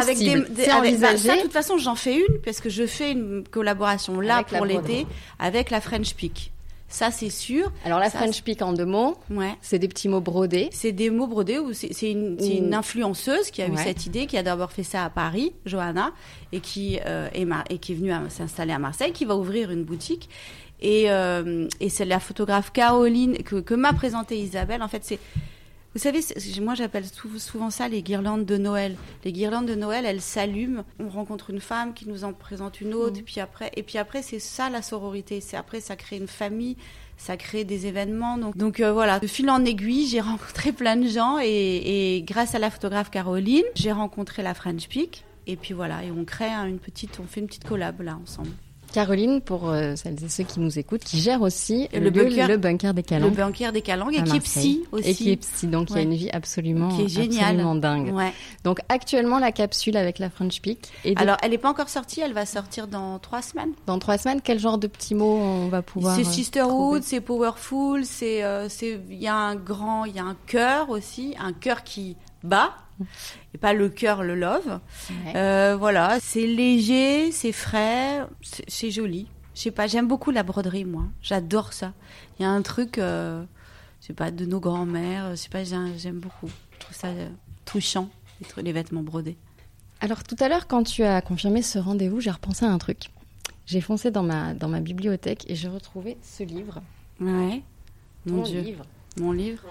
Avec 0.00 0.18
des, 0.18 0.40
des- 0.54 0.64
avec- 0.70 0.98
bah, 1.00 1.16
ça, 1.16 1.36
de 1.36 1.42
toute 1.42 1.52
façon, 1.52 1.78
j'en 1.78 1.94
fais 1.94 2.16
une 2.16 2.38
parce 2.44 2.60
que 2.60 2.70
je 2.70 2.86
fais 2.86 3.12
une 3.12 3.44
collaboration 3.50 4.20
là 4.20 4.36
Avec 4.36 4.48
pour 4.48 4.64
l'été 4.64 5.06
avec 5.38 5.70
la 5.70 5.80
French 5.80 6.14
Peak. 6.14 6.50
Ça, 6.88 7.10
c'est 7.10 7.30
sûr. 7.30 7.72
Alors 7.86 7.98
la 7.98 8.10
Ça, 8.10 8.18
French 8.18 8.42
Peak 8.42 8.60
en 8.60 8.74
deux 8.74 8.84
mots, 8.84 9.16
Ouais. 9.30 9.54
c'est 9.62 9.78
des 9.78 9.88
petits 9.88 10.10
mots 10.10 10.20
brodés. 10.20 10.68
C'est 10.72 10.92
des 10.92 11.08
mots 11.08 11.26
brodés 11.26 11.58
ou 11.58 11.72
c'est 11.72 12.10
une, 12.10 12.74
influenceuse 12.74 13.50
qui 13.50 13.62
a 13.62 13.68
eu 13.68 13.76
cette 13.78 14.04
idée, 14.04 14.26
qui 14.26 14.36
a 14.36 14.42
d'abord 14.42 14.72
fait 14.72 14.82
ça 14.82 15.04
à 15.04 15.08
Paris, 15.08 15.54
Johanna, 15.64 16.12
et 16.52 16.60
qui, 16.60 16.98
euh, 17.06 17.28
est, 17.32 17.46
mar- 17.46 17.64
et 17.70 17.78
qui 17.78 17.92
est 17.92 17.94
venue 17.94 18.12
s'installer 18.28 18.74
à 18.74 18.78
Marseille, 18.78 19.12
qui 19.12 19.24
va 19.24 19.36
ouvrir 19.36 19.70
une 19.70 19.84
boutique. 19.84 20.28
Et, 20.82 21.10
euh, 21.10 21.66
et 21.80 21.88
c'est 21.88 22.04
la 22.04 22.20
photographe 22.20 22.72
Caroline 22.72 23.38
que, 23.38 23.56
que 23.60 23.72
m'a 23.72 23.94
présentée 23.94 24.36
Isabelle. 24.36 24.82
En 24.82 24.88
fait, 24.88 25.02
c'est. 25.02 25.18
Vous 25.94 26.00
savez, 26.00 26.20
moi 26.62 26.74
j'appelle 26.74 27.04
sou- 27.06 27.38
souvent 27.38 27.68
ça 27.68 27.86
les 27.88 28.02
guirlandes 28.02 28.46
de 28.46 28.56
Noël. 28.56 28.96
Les 29.24 29.32
guirlandes 29.32 29.66
de 29.66 29.74
Noël, 29.74 30.06
elles 30.06 30.22
s'allument. 30.22 30.84
On 30.98 31.08
rencontre 31.10 31.50
une 31.50 31.60
femme 31.60 31.92
qui 31.92 32.08
nous 32.08 32.24
en 32.24 32.32
présente 32.32 32.80
une 32.80 32.94
autre, 32.94 33.18
et 33.18 33.22
puis 33.22 33.40
après, 33.40 33.70
et 33.76 33.82
puis 33.82 33.98
après 33.98 34.22
c'est 34.22 34.38
ça 34.38 34.70
la 34.70 34.80
sororité. 34.80 35.40
C'est 35.42 35.56
après 35.58 35.80
ça 35.80 35.94
crée 35.96 36.16
une 36.16 36.28
famille, 36.28 36.76
ça 37.18 37.36
crée 37.36 37.64
des 37.64 37.86
événements. 37.86 38.38
Donc, 38.38 38.56
donc 38.56 38.80
euh, 38.80 38.90
voilà, 38.92 39.20
de 39.20 39.26
fil 39.26 39.50
en 39.50 39.64
aiguille, 39.66 40.06
j'ai 40.06 40.20
rencontré 40.32 40.72
plein 40.72 40.96
de 40.96 41.06
gens 41.08 41.38
et, 41.42 42.16
et 42.16 42.22
grâce 42.22 42.54
à 42.54 42.58
la 42.58 42.70
photographe 42.70 43.10
Caroline, 43.10 43.64
j'ai 43.74 43.92
rencontré 43.92 44.42
la 44.42 44.54
French 44.54 44.88
Peak. 44.88 45.24
Et 45.46 45.56
puis 45.56 45.74
voilà, 45.74 46.04
et 46.04 46.10
on 46.10 46.24
crée 46.24 46.46
un- 46.46 46.66
une 46.66 46.78
petite, 46.78 47.18
on 47.22 47.26
fait 47.26 47.40
une 47.40 47.48
petite 47.48 47.64
collab 47.64 48.00
là 48.00 48.16
ensemble. 48.22 48.48
Caroline, 48.92 49.40
pour 49.40 49.68
euh, 49.70 49.96
celles 49.96 50.22
et 50.24 50.28
ceux 50.28 50.44
qui 50.44 50.60
nous 50.60 50.78
écoutent, 50.78 51.02
qui 51.04 51.18
gère 51.18 51.42
aussi 51.42 51.88
Le 51.92 52.00
le, 52.00 52.10
bunker- 52.10 52.48
le 52.48 52.56
bunker 52.56 52.94
des 52.94 53.02
Le 53.02 53.06
Calanques. 53.08 53.34
banquier 53.34 53.72
des 53.72 53.82
Calangues 53.82 54.14
et 54.14 54.22
qui 54.22 54.36
est 54.36 54.40
psy 54.40 54.84
aussi. 54.92 55.08
Et 55.10 55.14
qui 55.14 55.30
est 55.32 55.36
psy, 55.36 55.66
donc 55.66 55.90
il 55.90 55.96
y 55.96 55.98
a 55.98 56.02
une 56.02 56.14
vie 56.14 56.30
absolument, 56.30 56.88
Qui 56.96 57.02
est 57.02 57.08
géniale. 57.08 57.44
absolument 57.50 57.74
dingue. 57.74 58.12
Ouais. 58.14 58.32
Donc 58.64 58.78
actuellement, 58.88 59.38
la 59.38 59.50
capsule 59.52 59.96
avec 59.96 60.18
la 60.18 60.30
French 60.30 60.60
Peak. 60.60 60.88
De- 61.04 61.14
Alors, 61.16 61.36
elle 61.42 61.50
n'est 61.50 61.58
pas 61.58 61.70
encore 61.70 61.88
sortie, 61.88 62.20
elle 62.20 62.32
va 62.34 62.46
sortir 62.46 62.86
dans 62.86 63.18
trois 63.18 63.42
semaines. 63.42 63.72
dans 63.86 63.98
trois 63.98 64.18
semaines, 64.18 64.40
quel 64.42 64.58
genre 64.58 64.78
de 64.78 64.86
petits 64.86 65.14
mots 65.14 65.38
on 65.38 65.68
va 65.68 65.82
pouvoir 65.82 66.14
C'est 66.16 66.22
euh, 66.22 66.30
Sisterhood, 66.30 67.02
c'est 67.02 67.20
Powerful, 67.20 68.04
c'est 68.04 68.42
euh, 68.44 68.68
il 68.82 69.20
y 69.20 69.26
a 69.28 69.34
un 69.34 69.54
grand, 69.56 70.04
il 70.04 70.14
y 70.14 70.18
a 70.18 70.24
un 70.24 70.36
cœur 70.46 70.90
aussi, 70.90 71.34
un 71.40 71.52
cœur 71.52 71.82
qui 71.84 72.16
bat 72.44 72.72
et 73.54 73.58
pas 73.58 73.72
le 73.72 73.88
cœur, 73.88 74.22
le 74.22 74.34
love. 74.34 74.80
Ouais. 75.10 75.36
Euh, 75.36 75.76
voilà, 75.78 76.18
c'est 76.20 76.46
léger, 76.46 77.32
c'est 77.32 77.52
frais, 77.52 78.26
c'est 78.68 78.90
joli. 78.90 79.26
Je 79.54 79.60
sais 79.60 79.70
pas, 79.70 79.86
j'aime 79.86 80.08
beaucoup 80.08 80.30
la 80.30 80.42
broderie 80.42 80.84
moi. 80.84 81.04
J'adore 81.20 81.72
ça. 81.72 81.92
Il 82.38 82.42
y 82.42 82.46
a 82.46 82.50
un 82.50 82.62
truc, 82.62 82.98
euh, 82.98 83.44
je 84.00 84.06
sais 84.08 84.12
pas, 84.14 84.30
de 84.30 84.46
nos 84.46 84.60
grands-mères. 84.60 85.30
Je 85.30 85.36
sais 85.36 85.50
pas, 85.50 85.64
j'aime 85.64 86.20
beaucoup. 86.20 86.50
Je 86.72 86.78
trouve 86.78 86.96
ça 86.96 87.08
euh, 87.08 87.28
touchant 87.64 88.08
les 88.56 88.72
vêtements 88.72 89.02
brodés. 89.02 89.36
Alors 90.00 90.24
tout 90.24 90.36
à 90.40 90.48
l'heure, 90.48 90.66
quand 90.66 90.82
tu 90.82 91.04
as 91.04 91.20
confirmé 91.20 91.62
ce 91.62 91.78
rendez-vous, 91.78 92.20
j'ai 92.20 92.30
repensé 92.30 92.64
à 92.64 92.70
un 92.70 92.78
truc. 92.78 93.10
J'ai 93.66 93.80
foncé 93.80 94.10
dans 94.10 94.24
ma, 94.24 94.54
dans 94.54 94.68
ma 94.68 94.80
bibliothèque 94.80 95.48
et 95.48 95.54
j'ai 95.54 95.68
retrouvé 95.68 96.16
ce 96.22 96.42
livre. 96.42 96.82
Ouais. 97.20 97.62
Mon 98.26 98.42
Dieu, 98.42 98.60
livre. 98.60 98.84
mon 99.16 99.32
livre. 99.32 99.62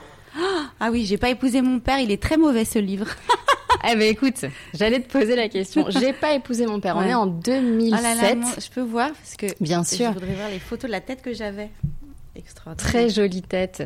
Ah, 0.79 0.89
oui, 0.91 1.05
j'ai 1.05 1.17
pas 1.17 1.29
épousé 1.29 1.61
mon 1.61 1.79
père. 1.79 1.99
Il 1.99 2.11
est 2.11 2.21
très 2.21 2.37
mauvais 2.37 2.65
ce 2.65 2.79
livre. 2.79 3.07
Eh 3.89 3.95
ben 3.95 4.03
écoute, 4.03 4.45
j'allais 4.75 4.99
te 5.01 5.11
poser 5.11 5.35
la 5.35 5.49
question. 5.49 5.87
J'ai 5.99 6.13
pas 6.13 6.33
épousé 6.35 6.67
mon 6.67 6.79
père. 6.79 6.97
On 6.97 7.01
est 7.01 7.15
en 7.15 7.25
2007. 7.25 7.97
Ah 7.97 8.01
là 8.03 8.13
là, 8.29 8.35
moi, 8.35 8.51
je 8.59 8.69
peux 8.69 8.81
voir 8.81 9.09
parce 9.09 9.35
que 9.35 9.47
Bien 9.59 9.81
je 9.81 9.95
sûr. 9.95 10.11
voudrais 10.11 10.35
voir 10.35 10.49
les 10.49 10.59
photos 10.59 10.87
de 10.87 10.91
la 10.91 11.01
tête 11.01 11.23
que 11.23 11.33
j'avais. 11.33 11.71
Extraordinaire. 12.35 12.91
Très 12.91 13.09
jolie 13.09 13.41
tête. 13.41 13.81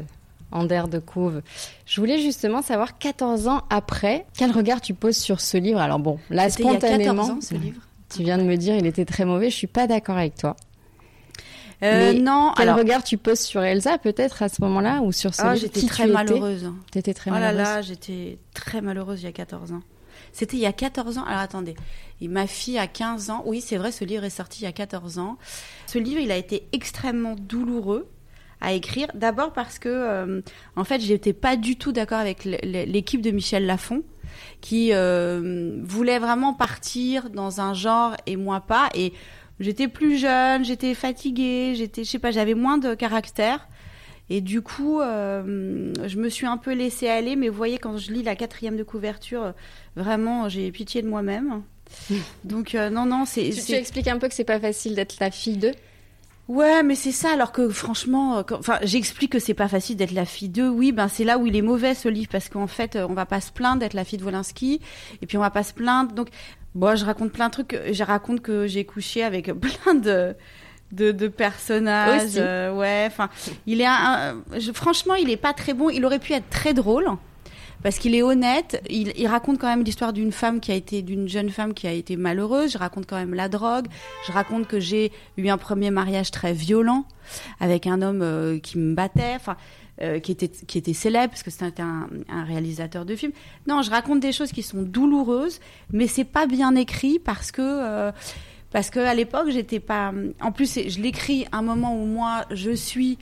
Ander 0.52 0.84
de 0.92 1.00
Couve. 1.00 1.42
Je 1.86 2.02
voulais 2.02 2.20
justement 2.20 2.62
savoir, 2.62 2.98
14 2.98 3.48
ans 3.48 3.62
après, 3.70 4.26
quel 4.38 4.52
regard 4.52 4.82
tu 4.82 4.94
poses 4.94 5.16
sur 5.18 5.40
ce 5.40 5.56
livre? 5.56 5.80
Alors 5.80 6.00
bon, 6.00 6.20
là, 6.30 6.50
C'était 6.50 6.64
il 6.64 6.66
y 6.66 6.70
a 6.70 6.72
spontanément, 6.80 7.22
14 7.28 7.30
ans 7.30 7.40
ce 7.42 7.54
livre. 7.56 7.82
tu 8.14 8.24
viens 8.24 8.38
de 8.38 8.44
me 8.44 8.58
dire 8.58 8.76
il 8.76 8.86
était 8.86 9.06
très 9.06 9.24
mauvais, 9.24 9.50
je 9.50 9.56
suis 9.56 9.68
pas 9.68 9.88
d'accord 9.88 10.18
avec 10.18 10.36
toi. 10.36 10.58
Euh, 11.84 12.14
Mais 12.14 12.20
non, 12.20 12.54
Quel 12.56 12.70
alors 12.70 12.80
regard 12.80 13.04
tu 13.04 13.18
poses 13.18 13.40
sur 13.40 13.62
Elsa 13.62 13.98
peut-être 13.98 14.42
à 14.42 14.50
ce 14.50 14.62
moment-là 14.62 15.02
ou 15.02 15.12
sur 15.12 15.34
ce 15.36 15.42
ah, 15.42 15.54
livre 15.54 15.68
j'étais 15.74 15.88
très 15.88 16.06
tu 16.06 16.12
malheureuse. 16.12 16.72
T'étais 16.92 17.14
très 17.14 17.32
oh 17.32 17.34
là 17.34 17.40
malheureuse. 17.40 17.76
là, 17.76 17.82
j'étais 17.82 18.38
très 18.54 18.82
malheureuse 18.82 19.22
il 19.22 19.26
y 19.26 19.30
a 19.30 19.34
14 19.34 19.74
ans. 19.74 19.82
C'était 20.32 20.58
il 20.58 20.64
y 20.64 20.66
a 20.66 20.74
14 20.74 21.18
ans. 21.18 21.24
Alors 21.24 21.42
attendez, 21.42 21.76
Et 22.22 22.28
ma 22.28 22.48
fille 22.48 22.78
a 22.78 22.88
15 22.88 23.30
ans. 23.30 23.44
Oui, 23.46 23.62
c'est 23.62 23.78
vrai, 23.78 23.92
ce 23.92 24.04
livre 24.04 24.24
est 24.24 24.30
sorti 24.30 24.62
il 24.62 24.66
y 24.66 24.68
a 24.68 24.72
14 24.72 25.20
ans. 25.20 25.38
Ce 25.88 25.98
livre, 25.98 26.20
il 26.20 26.32
a 26.32 26.38
été 26.38 26.68
extrêmement 26.74 27.36
douloureux 27.40 28.10
à 28.62 28.74
écrire. 28.74 29.08
D'abord 29.14 29.54
parce 29.54 29.80
que, 29.80 29.90
euh, 29.90 30.42
en 30.76 30.84
fait, 30.84 31.00
j'étais 31.00 31.34
pas 31.34 31.56
du 31.56 31.78
tout 31.78 31.92
d'accord 31.92 32.20
avec 32.20 32.44
l'équipe 32.46 33.22
de 33.22 33.32
Michel 33.32 33.66
Lafon, 33.66 34.04
qui 34.62 34.90
euh, 34.92 35.80
voulait 35.84 36.20
vraiment 36.20 36.54
partir 36.54 37.30
dans 37.30 37.62
un 37.62 37.74
genre 37.74 38.16
et 38.26 38.36
moi 38.36 38.62
pas. 38.62 38.90
Et 38.94 39.14
j'étais 39.60 39.88
plus 39.88 40.18
jeune, 40.18 40.66
j'étais 40.66 40.94
fatiguée, 40.94 41.74
j'étais, 41.76 42.04
je 42.04 42.10
sais 42.10 42.20
pas, 42.20 42.32
j'avais 42.32 42.54
moins 42.54 42.78
de 42.78 42.94
caractère. 42.94 43.68
Et 44.30 44.42
du 44.42 44.62
coup, 44.62 45.02
euh, 45.02 45.94
je 46.06 46.18
me 46.18 46.30
suis 46.30 46.48
un 46.48 46.58
peu 46.58 46.74
laissée 46.74 47.08
aller. 47.08 47.36
Mais 47.36 47.50
vous 47.50 47.58
voyez, 47.58 47.78
quand 47.78 47.98
je 47.98 48.12
lis 48.12 48.24
la 48.24 48.36
quatrième 48.36 48.78
de 48.78 48.84
couverture, 48.84 49.44
euh, 49.44 49.52
vraiment, 49.96 50.50
j'ai 50.50 50.72
pitié 50.72 51.02
de 51.02 51.08
moi-même. 51.08 51.62
Donc 52.44 52.74
euh, 52.76 52.90
non, 52.90 53.06
non, 53.06 53.26
c'est. 53.26 53.50
Tu, 53.52 53.62
tu 53.62 53.74
expliques 53.74 54.08
un 54.08 54.18
peu 54.18 54.28
que 54.28 54.34
c'est 54.34 54.44
pas 54.44 54.60
facile 54.60 54.96
d'être 54.96 55.18
la 55.20 55.30
fille 55.30 55.58
d'eux? 55.58 55.74
Ouais, 56.48 56.84
mais 56.84 56.96
c'est 56.96 57.12
ça. 57.12 57.32
Alors 57.34 57.52
que 57.52 57.70
franchement, 57.70 58.44
enfin, 58.52 58.80
j'explique 58.84 59.32
que 59.32 59.40
c'est 59.40 59.56
pas 59.56 59.68
facile 59.68 59.96
d'être 59.96 60.12
la 60.12 60.26
fille 60.26 60.50
d'eux. 60.50 60.70
Oui, 60.70 60.92
ben 60.92 61.08
c'est 61.08 61.24
là 61.24 61.38
où 61.38 61.48
il 61.48 61.56
est 61.56 61.64
mauvais 61.64 61.96
ce 61.96 62.08
livre 62.08 62.30
parce 62.32 62.50
qu'en 62.50 62.68
fait, 62.68 62.96
on 62.96 63.14
va 63.14 63.26
pas 63.26 63.42
se 63.42 63.52
plaindre 63.52 63.80
d'être 63.80 63.94
la 63.94 64.04
fille 64.04 64.20
de 64.20 64.24
Wolinski, 64.24 64.80
et 65.22 65.26
puis 65.26 65.38
on 65.38 65.42
va 65.42 65.50
pas 65.50 65.64
se 65.64 65.74
plaindre. 65.74 66.14
Donc, 66.14 66.30
bon, 66.76 66.96
je 66.96 67.06
raconte 67.06 67.32
plein 67.32 67.48
de 67.48 67.54
trucs. 67.54 67.80
Je 67.92 68.04
raconte 68.04 68.42
que 68.42 68.68
j'ai 68.68 68.86
couché 68.86 69.24
avec 69.24 69.52
plein 69.60 69.96
de 69.96 70.36
de, 70.92 71.28
personnages. 71.28 72.32
Euh, 72.38 72.74
ouais, 72.74 73.06
enfin, 73.08 73.30
il 73.66 73.82
est 73.82 73.88
un, 73.88 74.38
franchement, 74.74 75.16
il 75.16 75.30
est 75.30 75.38
pas 75.38 75.54
très 75.54 75.74
bon. 75.74 75.90
Il 75.90 76.06
aurait 76.06 76.20
pu 76.20 76.34
être 76.34 76.50
très 76.50 76.74
drôle 76.74 77.10
parce 77.84 78.00
qu'il 78.00 78.16
est 78.16 78.24
honnête. 78.24 78.82
Il, 78.90 79.28
raconte 79.28 79.60
quand 79.60 79.68
même 79.68 79.84
l'histoire 79.84 80.14
d'une 80.14 80.32
femme 80.32 80.60
qui 80.60 80.72
a 80.72 80.76
été, 80.76 81.02
d'une 81.02 81.28
jeune 81.28 81.50
femme 81.50 81.74
qui 81.74 81.88
a 81.88 81.92
été 81.92 82.16
malheureuse. 82.16 82.72
Je 82.72 82.78
raconte 82.78 83.06
quand 83.08 83.18
même 83.18 83.34
la 83.34 83.50
drogue. 83.50 83.88
Je 84.28 84.32
raconte 84.32 84.68
que 84.68 84.80
j'ai 84.80 85.12
eu 85.38 85.50
un 85.50 85.58
premier 85.58 85.92
mariage 85.92 86.32
très 86.32 86.54
violent 86.54 87.06
avec 87.60 87.88
un 87.88 88.02
homme 88.02 88.22
euh, 88.22 88.60
qui 88.60 88.78
me 88.78 88.96
battait. 88.96 89.34
Enfin. 89.36 89.58
Euh, 90.02 90.20
qui 90.20 90.34
était 90.34 90.50
qui 90.50 90.78
était 90.78 90.92
célèbre 90.94 91.30
parce 91.30 91.42
que 91.42 91.50
c'était 91.50 91.82
un, 91.82 92.10
réalisateur 92.44 93.06
de 93.06 93.16
films. 93.16 93.32
Non, 93.66 93.82
je 93.82 93.90
raconte 93.90 94.20
des 94.20 94.34
choses 94.34 94.52
qui 94.52 94.62
sont 94.62 94.82
douloureuses, 94.82 95.62
mais 95.94 96.08
c'est 96.08 96.26
pas 96.26 96.48
bien 96.48 96.76
écrit 96.76 97.18
parce 97.18 97.54
que 97.54 98.12
parce 98.76 98.90
qu'à 98.90 99.14
l'époque, 99.14 99.52
j'étais 99.52 99.80
pas. 99.80 100.12
En 100.42 100.52
plus, 100.52 100.90
je 100.90 101.00
l'écris 101.00 101.48
un 101.54 101.62
moment 101.62 101.96
où 101.96 102.06
moi, 102.06 102.44
je 102.52 102.72
suis 102.72 103.18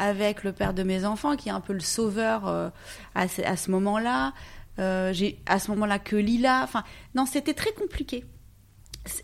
avec 0.00 0.42
le 0.42 0.52
père 0.52 0.74
de 0.74 0.82
mes 0.82 1.04
enfants, 1.04 1.36
qui 1.36 1.48
est 1.48 1.52
un 1.52 1.60
peu 1.60 1.74
le 1.74 1.78
sauveur 1.80 2.48
euh, 2.48 2.70
à 3.14 3.28
ce, 3.28 3.40
à 3.42 3.56
ce 3.56 3.70
moment-là. 3.70 4.32
Euh, 4.80 5.12
j'ai 5.12 5.38
à 5.46 5.60
ce 5.60 5.70
moment-là 5.70 6.00
que 6.00 6.16
Lila. 6.16 6.62
Enfin, 6.64 6.82
non, 7.14 7.24
c'était 7.24 7.54
très 7.54 7.70
compliqué. 7.70 8.24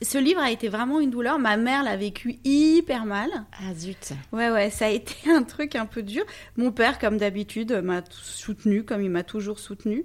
Ce 0.01 0.19
livre 0.19 0.41
a 0.41 0.51
été 0.51 0.69
vraiment 0.69 1.01
une 1.01 1.11
douleur. 1.11 1.39
Ma 1.39 1.57
mère 1.57 1.83
l'a 1.83 1.97
vécu 1.97 2.39
hyper 2.45 3.05
mal. 3.05 3.29
Ah 3.53 3.75
zut. 3.75 4.13
Ouais, 4.33 4.51
ouais, 4.51 4.71
ça 4.71 4.87
a 4.87 4.89
été 4.89 5.15
un 5.31 5.43
truc 5.43 5.77
un 5.77 5.87
peu 5.87 6.03
dur. 6.03 6.25
Mon 6.57 6.73
père, 6.73 6.99
comme 6.99 7.19
d'habitude, 7.19 7.73
m'a 7.83 8.03
soutenu, 8.11 8.85
comme 8.85 9.03
il 9.03 9.11
m'a 9.11 9.23
toujours 9.25 9.59
soutenu. 9.59 10.05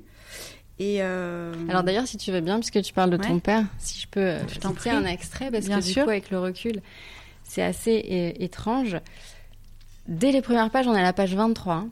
Et 0.80 1.02
euh, 1.02 1.54
Alors 1.70 1.84
d'ailleurs, 1.84 2.08
si 2.08 2.18
tu 2.18 2.32
veux 2.32 2.42
bien, 2.42 2.60
puisque 2.60 2.82
tu 2.82 2.94
parles 2.94 3.10
de 3.10 3.18
ton 3.18 3.40
père, 3.40 3.66
si 3.80 4.00
je 4.00 4.08
peux 4.08 4.20
euh, 4.20 4.48
je 4.48 4.60
t'en 4.60 4.76
un 4.86 5.06
extrait, 5.06 5.50
parce 5.50 5.68
que 5.68 5.82
du 5.84 5.94
coup, 5.94 6.10
avec 6.10 6.30
le 6.30 6.40
recul, 6.40 6.82
c'est 7.44 7.64
assez 7.64 8.36
étrange. 8.40 8.98
Dès 10.08 10.32
les 10.32 10.42
premières 10.42 10.70
pages, 10.70 10.88
on 10.88 10.96
est 10.96 11.00
à 11.00 11.04
la 11.04 11.14
page 11.14 11.36
23. 11.36 11.86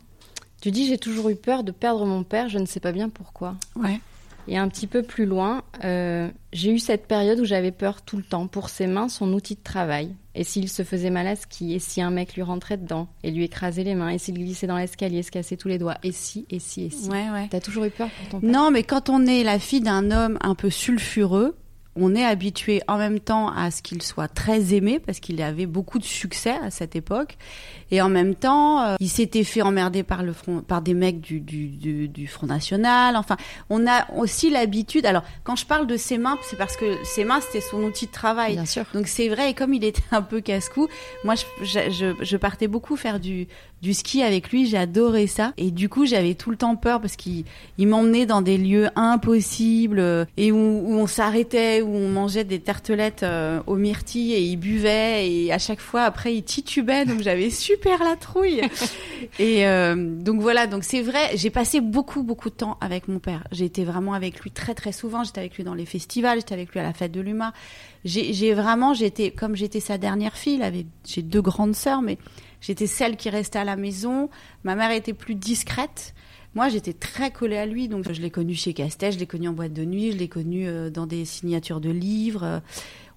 Tu 0.62 0.72
dis, 0.72 0.88
j'ai 0.88 0.98
toujours 0.98 1.30
eu 1.30 1.36
peur 1.36 1.64
de 1.64 1.72
perdre 1.72 2.06
mon 2.06 2.24
père, 2.24 2.50
je 2.50 2.60
ne 2.60 2.66
sais 2.66 2.80
pas 2.80 2.92
bien 2.92 3.10
pourquoi. 3.10 3.56
Ouais. 3.76 4.00
Et 4.48 4.58
un 4.58 4.68
petit 4.68 4.88
peu 4.88 5.02
plus 5.02 5.26
loin, 5.26 5.64
euh, 5.84 6.30
j'ai 6.54 6.72
eu 6.72 6.80
cette 6.80 7.08
période 7.08 7.40
où 7.40 7.46
j'avais 7.46 7.72
peur 7.72 8.02
tout 8.04 8.18
le 8.18 8.24
temps 8.24 8.48
pour 8.48 8.70
ses 8.70 8.88
mains, 8.88 9.10
son 9.10 9.34
outil 9.34 9.56
de 9.56 9.64
travail. 9.64 10.16
Et 10.36 10.44
s'il 10.44 10.70
se 10.70 10.84
faisait 10.84 11.10
mal 11.10 11.28
à 11.28 11.36
ski, 11.36 11.74
et 11.74 11.80
si 11.80 12.02
un 12.02 12.12
mec 12.12 12.36
lui 12.36 12.42
rentrait 12.42 12.78
dedans 12.78 13.08
et 13.24 13.32
lui 13.32 13.46
écrasait 13.46 13.84
les 13.84 13.96
mains, 13.96 14.10
et 14.10 14.18
s'il 14.18 14.36
glissait 14.36 14.68
dans 14.68 14.78
l'escalier, 14.78 15.24
se 15.24 15.32
cassait 15.32 15.58
tous 15.58 15.70
les 15.70 15.78
doigts, 15.78 15.98
et 16.04 16.12
si, 16.12 16.46
et 16.50 16.60
si, 16.60 16.84
et 16.84 16.90
si. 16.90 17.10
Ouais, 17.10 17.30
ouais. 17.32 17.48
T'as 17.50 17.62
toujours 17.62 17.86
eu 17.86 17.90
peur 17.90 18.10
pour 18.10 18.30
ton 18.30 18.40
père? 18.42 18.50
Non, 18.50 18.70
mais 18.70 18.84
quand 18.84 19.10
on 19.10 19.26
est 19.26 19.44
la 19.44 19.60
fille 19.60 19.82
d'un 19.82 20.12
homme 20.12 20.38
un 20.42 20.54
peu 20.54 20.70
sulfureux, 20.70 21.56
on 21.96 22.14
est 22.16 22.26
habitué 22.26 22.82
en 22.88 22.98
même 22.98 23.20
temps 23.20 23.50
à 23.50 23.72
ce 23.72 23.82
qu'il 23.82 24.02
soit 24.02 24.28
très 24.28 24.74
aimé 24.74 25.00
parce 25.00 25.20
qu'il 25.20 25.42
avait 25.42 25.66
beaucoup 25.66 26.00
de 26.00 26.04
succès 26.04 26.56
à 26.62 26.70
cette 26.70 26.96
époque. 26.96 27.38
Et 27.92 28.02
en 28.02 28.10
même 28.10 28.36
temps 28.36 28.82
euh, 28.82 28.96
il 29.00 29.10
s'était 29.10 29.44
fait 29.44 29.62
emmerder 29.62 30.04
par 30.04 30.24
le 30.24 30.34
front 30.34 30.62
par 30.62 30.82
des 30.82 30.94
mecs 30.94 31.22
du, 31.22 31.40
du, 31.40 31.68
du, 31.68 32.08
du 32.08 32.28
Front 32.28 32.48
National. 32.48 33.16
Enfin 33.16 33.38
on 33.70 33.88
a 33.88 34.12
aussi 34.16 34.50
l'habitude 34.50 35.06
alors 35.06 35.24
quand 35.44 35.56
je 35.56 35.66
parle 35.66 35.88
de 35.88 35.98
ses 35.98 36.18
mains 36.18 36.38
c'est 36.44 36.58
parce 36.58 36.76
que 36.76 36.98
ses 37.04 37.24
mains 37.24 37.40
c'était 37.42 37.62
son 37.62 37.82
outil 37.84 38.08
de 38.08 38.12
travail. 38.12 38.54
Bien 38.54 38.66
sûr. 38.66 38.84
donc 38.94 39.08
c'est 39.08 39.30
vrai 39.30 39.52
et 39.52 39.54
comme 39.54 39.74
il 39.74 39.84
était 39.84 40.04
un 40.12 40.22
peu 40.22 40.42
casse-cou 40.42 40.88
moi 41.24 41.36
je, 41.36 41.90
je, 41.90 42.14
je, 42.22 42.38
partais 42.38 42.68
beaucoup 42.68 42.96
faire 42.96 43.20
du 43.20 43.48
du 43.82 43.94
ski 43.94 44.24
avec 44.24 44.50
lui, 44.50 44.66
j'adorais 44.66 45.28
ça. 45.28 45.54
Et 45.58 45.72
du 45.72 45.90
coup, 45.90 46.06
j'avais 46.06 46.34
tout 46.34 46.50
le 46.50 46.58
temps 46.58 46.76
peur 46.76 47.02
parce 47.02 47.16
qu'il 47.16 47.46
il 47.78 47.88
m'emmenait 47.88 48.26
dans 48.26 48.42
des 48.42 48.58
lieux 48.58 48.90
impossibles 48.96 50.00
euh, 50.00 50.26
et 50.38 50.52
où, 50.52 50.58
où 50.58 50.94
on 50.96 51.08
s'arrêtait, 51.08 51.82
où 51.82 51.94
on 51.94 52.10
mangeait 52.10 52.44
des 52.44 52.60
tartelettes 52.60 53.24
euh, 53.24 53.62
aux 53.68 53.76
myrtilles 53.76 54.34
et 54.34 54.42
il 54.42 54.58
buvait 54.58 55.30
et 55.30 55.52
à 55.52 55.60
chaque 55.60 55.80
fois 55.80 56.04
après 56.04 56.36
il 56.36 56.44
titubait 56.44 57.06
donc 57.06 57.22
j'avais 57.22 57.50
super 57.52 58.04
la 58.04 58.16
trouille. 58.16 58.62
et 59.40 59.68
euh, 59.68 59.96
donc 59.96 60.42
voilà, 60.42 60.68
donc 60.68 60.84
c'est 60.84 61.02
vrai, 61.02 61.32
j'ai 61.36 61.50
passé 61.50 61.82
beaucoup 61.82 62.24
beaucoup 62.24 62.50
de 62.50 62.56
temps 62.56 62.78
avec 62.82 63.08
mon 63.08 63.20
père. 63.20 63.44
J'ai 63.52 63.66
été 63.66 63.84
vraiment 63.84 64.14
avec 64.14 64.40
lui 64.40 64.52
très 64.52 64.74
très 64.74 64.92
souvent. 64.92 65.24
J'étais 65.24 65.40
avec 65.40 65.56
lui 65.58 65.64
dans 65.64 65.76
les 65.76 65.86
festivals, 65.86 66.40
j'étais 66.40 66.54
avec 66.54 66.72
lui 66.72 66.80
à 66.80 66.84
la 66.84 66.94
fête 66.94 67.12
de 67.12 67.22
l'UMA. 67.22 67.54
J'ai 68.04 68.54
vraiment, 68.54 68.94
j'étais 68.94 69.32
comme 69.32 69.56
j'étais 69.56 69.80
sa 69.80 69.98
dernière 69.98 70.38
fille, 70.38 70.62
j'ai 71.06 71.22
deux 71.24 71.42
grandes 71.42 71.76
sœurs, 71.76 72.04
mais 72.04 72.20
J'étais 72.62 72.88
celle 72.88 73.18
qui 73.18 73.30
restait 73.30 73.60
à 73.60 73.64
la 73.64 73.76
maison. 73.76 74.30
Ma 74.64 74.76
mère 74.76 74.92
était 74.92 75.14
plus 75.14 75.36
discrète. 75.36 76.14
Moi, 76.56 76.70
j'étais 76.70 76.94
très 76.94 77.32
collée 77.32 77.58
à 77.58 77.66
lui, 77.66 77.90
donc 77.90 78.10
je 78.10 78.22
l'ai 78.22 78.32
connu 78.32 78.56
chez 78.56 78.74
Castel, 78.74 79.12
je 79.12 79.20
l'ai 79.20 79.28
connu 79.28 79.50
en 79.50 79.54
boîte 79.54 79.74
de 79.74 79.84
nuit, 79.84 80.14
je 80.14 80.18
l'ai 80.18 80.30
connu 80.30 80.68
euh, 80.68 80.90
dans 80.90 81.06
des 81.06 81.26
signatures 81.26 81.82
de 81.82 81.90
livres. 81.90 82.62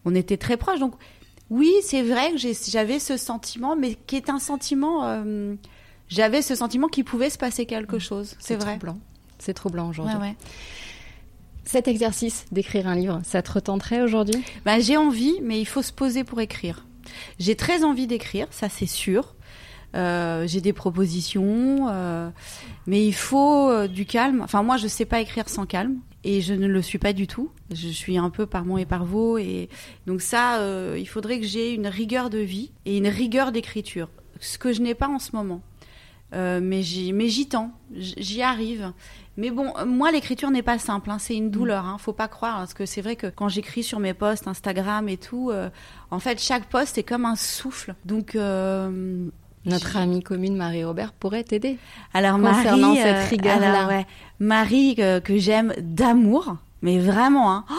On 0.04 0.14
était 0.14 0.36
très 0.36 0.56
proches. 0.56 0.80
Donc, 0.80 0.94
oui, 1.50 1.72
c'est 1.82 2.02
vrai 2.02 2.32
que 2.32 2.38
j'avais 2.38 2.98
ce 2.98 3.16
sentiment, 3.16 3.76
mais 3.76 3.94
qui 3.94 4.16
est 4.16 4.28
un 4.28 4.38
sentiment. 4.38 5.04
Euh, 5.04 5.54
j'avais 6.08 6.42
ce 6.42 6.54
sentiment 6.54 6.88
qu'il 6.88 7.04
pouvait 7.04 7.30
se 7.30 7.38
passer 7.38 7.64
quelque 7.64 7.96
mmh. 7.96 8.00
chose. 8.00 8.36
C'est 8.38 8.56
vrai. 8.56 8.72
Troublant. 8.72 8.98
C'est 9.38 9.54
troublant 9.54 9.88
aujourd'hui. 9.88 10.16
Ouais, 10.16 10.20
ouais. 10.20 10.36
Cet 11.64 11.86
exercice 11.86 12.46
d'écrire 12.50 12.88
un 12.88 12.94
livre, 12.94 13.20
ça 13.24 13.42
te 13.42 13.52
retenterait 13.52 14.02
aujourd'hui? 14.02 14.42
Bah, 14.64 14.80
J'ai 14.80 14.96
envie, 14.96 15.34
mais 15.42 15.60
il 15.60 15.66
faut 15.66 15.82
se 15.82 15.92
poser 15.92 16.24
pour 16.24 16.40
écrire. 16.40 16.86
J'ai 17.38 17.56
très 17.56 17.84
envie 17.84 18.06
d'écrire, 18.06 18.46
ça 18.50 18.68
c'est 18.68 18.86
sûr. 18.86 19.34
Euh, 19.94 20.46
j'ai 20.46 20.60
des 20.60 20.72
propositions, 20.72 21.88
euh, 21.88 22.28
mais 22.86 23.06
il 23.06 23.14
faut 23.14 23.70
euh, 23.70 23.88
du 23.88 24.04
calme. 24.04 24.42
Enfin, 24.42 24.62
moi, 24.62 24.76
je 24.76 24.86
sais 24.86 25.06
pas 25.06 25.20
écrire 25.20 25.48
sans 25.48 25.66
calme, 25.66 25.98
et 26.24 26.40
je 26.40 26.52
ne 26.52 26.66
le 26.66 26.82
suis 26.82 26.98
pas 26.98 27.12
du 27.12 27.26
tout. 27.26 27.50
Je 27.72 27.88
suis 27.88 28.18
un 28.18 28.30
peu 28.30 28.46
par 28.46 28.64
mon 28.64 28.76
et 28.76 28.84
par 28.84 29.04
vos, 29.04 29.38
et 29.38 29.68
donc 30.06 30.20
ça, 30.20 30.60
il 30.96 31.08
faudrait 31.08 31.40
que 31.40 31.46
j'ai 31.46 31.74
une 31.74 31.86
rigueur 31.86 32.30
de 32.30 32.38
vie 32.38 32.72
et 32.84 32.98
une 32.98 33.08
rigueur 33.08 33.52
d'écriture, 33.52 34.08
ce 34.40 34.58
que 34.58 34.72
je 34.72 34.82
n'ai 34.82 34.94
pas 34.94 35.08
en 35.08 35.18
ce 35.18 35.34
moment. 35.34 35.62
mais 36.32 36.82
j'y 36.82 37.48
tends, 37.48 37.72
j'y 37.94 38.42
arrive. 38.42 38.92
Mais 39.38 39.50
bon, 39.50 39.72
moi, 39.86 40.12
l'écriture 40.12 40.50
n'est 40.50 40.62
pas 40.62 40.78
simple. 40.78 41.10
Hein. 41.10 41.18
c'est 41.18 41.36
une 41.36 41.50
douleur. 41.50 41.86
Hein, 41.86 41.96
faut 41.98 42.12
pas 42.12 42.28
croire, 42.28 42.58
parce 42.58 42.74
que 42.74 42.84
c'est 42.84 43.00
vrai 43.00 43.16
que 43.16 43.28
quand 43.28 43.48
j'écris 43.48 43.82
sur 43.82 44.00
mes 44.00 44.12
posts 44.12 44.46
Instagram 44.46 45.08
et 45.08 45.16
tout, 45.16 45.50
en 46.10 46.18
fait, 46.18 46.38
chaque 46.38 46.66
post 46.66 46.98
est 46.98 47.04
comme 47.04 47.24
un 47.24 47.36
souffle. 47.36 47.94
Donc 48.04 48.36
notre 49.68 49.96
amie 49.96 50.22
commune 50.22 50.56
Marie-Robert 50.56 51.12
pourrait 51.12 51.44
t'aider. 51.44 51.78
Alors 52.14 52.40
concernant 52.40 52.88
Marie, 52.88 53.02
cette 53.02 53.16
euh, 53.16 53.28
rigueur-là. 53.28 54.04
Marie 54.40 54.94
euh, 54.98 55.20
que, 55.20 55.36
j'aime 55.36 55.74
d'amour, 55.78 56.56
mais 56.82 56.98
vraiment. 56.98 57.52
Hein. 57.52 57.64
Oh, 57.70 57.74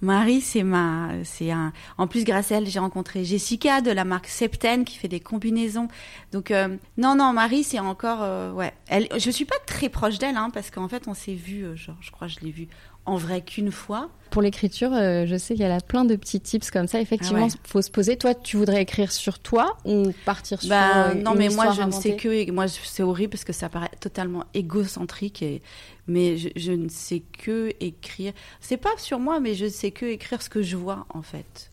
Marie, 0.00 0.40
c'est 0.40 0.62
ma, 0.62 1.10
c'est 1.24 1.50
un. 1.50 1.72
En 1.96 2.06
plus, 2.06 2.24
grâce 2.24 2.52
à 2.52 2.56
elle, 2.56 2.66
j'ai 2.66 2.78
rencontré 2.78 3.24
Jessica 3.24 3.80
de 3.80 3.90
la 3.90 4.04
marque 4.04 4.26
Septen 4.26 4.84
qui 4.84 4.96
fait 4.96 5.08
des 5.08 5.20
combinaisons. 5.20 5.88
Donc 6.32 6.50
euh, 6.50 6.76
non, 6.96 7.14
non, 7.14 7.32
Marie, 7.32 7.64
c'est 7.64 7.80
encore, 7.80 8.54
ouais. 8.54 8.72
Elle, 8.88 9.08
je 9.16 9.30
suis 9.30 9.44
pas 9.44 9.58
très 9.66 9.88
proche 9.88 10.18
d'elle, 10.18 10.36
hein, 10.36 10.50
parce 10.52 10.70
qu'en 10.70 10.88
fait, 10.88 11.08
on 11.08 11.14
s'est 11.14 11.34
vu, 11.34 11.64
genre, 11.76 11.96
je 12.00 12.10
crois, 12.10 12.28
que 12.28 12.34
je 12.34 12.40
l'ai 12.40 12.50
vue 12.50 12.68
en 13.08 13.16
vrai 13.16 13.40
qu'une 13.40 13.72
fois. 13.72 14.10
Pour 14.30 14.42
l'écriture, 14.42 14.92
euh, 14.92 15.24
je 15.26 15.36
sais 15.36 15.54
qu'il 15.54 15.66
y 15.66 15.66
a 15.66 15.80
plein 15.80 16.04
de 16.04 16.14
petits 16.14 16.40
tips 16.40 16.70
comme 16.70 16.86
ça. 16.86 17.00
Effectivement, 17.00 17.46
il 17.46 17.52
faut 17.64 17.80
se 17.80 17.90
poser. 17.90 18.18
Toi, 18.18 18.34
tu 18.34 18.58
voudrais 18.58 18.82
écrire 18.82 19.10
sur 19.10 19.38
toi 19.38 19.78
ou 19.86 20.12
partir 20.26 20.60
sur 20.60 20.68
bah, 20.68 21.08
euh, 21.08 21.14
Non, 21.14 21.34
mais 21.34 21.48
moi, 21.48 21.72
je 21.72 21.82
ne 21.82 21.90
sais 21.90 22.16
que. 22.16 22.50
Moi, 22.50 22.68
c'est 22.68 23.02
horrible 23.02 23.30
parce 23.30 23.44
que 23.44 23.54
ça 23.54 23.70
paraît 23.70 23.90
totalement 24.00 24.44
égocentrique. 24.52 25.42
Et, 25.42 25.62
mais 26.08 26.36
je, 26.36 26.72
ne 26.72 26.88
sais 26.88 27.20
que 27.20 27.72
écrire. 27.80 28.32
C'est 28.60 28.76
pas 28.76 28.96
sur 28.96 29.18
moi, 29.18 29.40
mais 29.40 29.54
je 29.54 29.68
sais 29.68 29.90
que 29.90 30.06
écrire 30.06 30.42
ce 30.42 30.48
que 30.48 30.62
je 30.62 30.76
vois, 30.76 31.06
en 31.10 31.22
fait. 31.22 31.70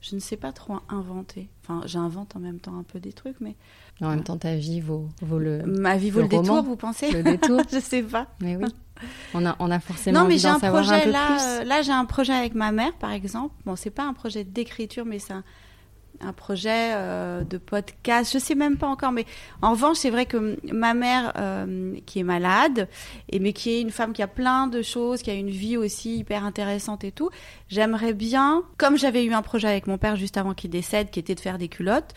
Je 0.00 0.14
ne 0.14 0.20
sais 0.20 0.36
pas 0.36 0.52
trop 0.52 0.76
inventer. 0.88 1.48
Enfin, 1.62 1.82
j'invente 1.86 2.36
en 2.36 2.38
même 2.38 2.60
temps 2.60 2.78
un 2.78 2.82
peu 2.84 3.00
des 3.00 3.12
trucs, 3.12 3.40
mais. 3.40 3.56
En 4.00 4.10
même 4.10 4.22
temps, 4.22 4.36
ta 4.36 4.54
vie 4.54 4.80
vaut, 4.80 5.08
vaut 5.22 5.38
le. 5.38 5.62
Ma 5.64 5.96
vie 5.96 6.10
vaut 6.10 6.22
le, 6.22 6.28
détour, 6.28 6.62
vous 6.62 6.76
pensez? 6.76 7.10
Le 7.10 7.22
détour. 7.22 7.60
je 7.72 7.80
sais 7.80 8.02
pas. 8.02 8.28
Mais 8.40 8.56
oui. 8.56 8.66
On 9.34 9.44
a, 9.44 9.56
on 9.58 9.70
a 9.70 9.80
forcément 9.80 10.22
non, 10.22 10.28
mais 10.28 10.38
j'ai 10.38 10.48
un 10.48 10.58
projet 10.58 11.04
un 11.04 11.10
là. 11.10 11.60
Euh, 11.60 11.64
là, 11.64 11.82
j'ai 11.82 11.92
un 11.92 12.04
projet 12.04 12.32
avec 12.32 12.54
ma 12.54 12.72
mère, 12.72 12.94
par 12.94 13.12
exemple. 13.12 13.54
Bon, 13.64 13.76
c'est 13.76 13.90
pas 13.90 14.04
un 14.04 14.12
projet 14.12 14.44
d'écriture, 14.44 15.04
mais 15.04 15.18
c'est 15.18 15.34
un 15.34 15.44
projet 16.32 16.92
euh, 16.94 17.44
de 17.44 17.58
podcast. 17.58 18.32
Je 18.32 18.38
sais 18.38 18.54
même 18.54 18.76
pas 18.76 18.86
encore, 18.86 19.12
mais 19.12 19.26
en 19.62 19.72
revanche, 19.72 19.98
c'est 19.98 20.10
vrai 20.10 20.26
que 20.26 20.58
ma 20.72 20.94
mère, 20.94 21.32
euh, 21.36 21.96
qui 22.06 22.20
est 22.20 22.24
malade, 22.24 22.88
et 23.30 23.38
mais 23.38 23.52
qui 23.52 23.70
est 23.70 23.80
une 23.80 23.90
femme 23.90 24.12
qui 24.12 24.22
a 24.22 24.26
plein 24.26 24.66
de 24.66 24.82
choses, 24.82 25.22
qui 25.22 25.30
a 25.30 25.34
une 25.34 25.50
vie 25.50 25.76
aussi 25.76 26.16
hyper 26.16 26.44
intéressante 26.44 27.04
et 27.04 27.12
tout, 27.12 27.30
j'aimerais 27.68 28.12
bien, 28.12 28.62
comme 28.76 28.96
j'avais 28.96 29.24
eu 29.24 29.32
un 29.32 29.42
projet 29.42 29.68
avec 29.68 29.86
mon 29.86 29.98
père 29.98 30.16
juste 30.16 30.36
avant 30.36 30.54
qu'il 30.54 30.70
décède, 30.70 31.10
qui 31.10 31.20
était 31.20 31.34
de 31.34 31.40
faire 31.40 31.58
des 31.58 31.68
culottes. 31.68 32.14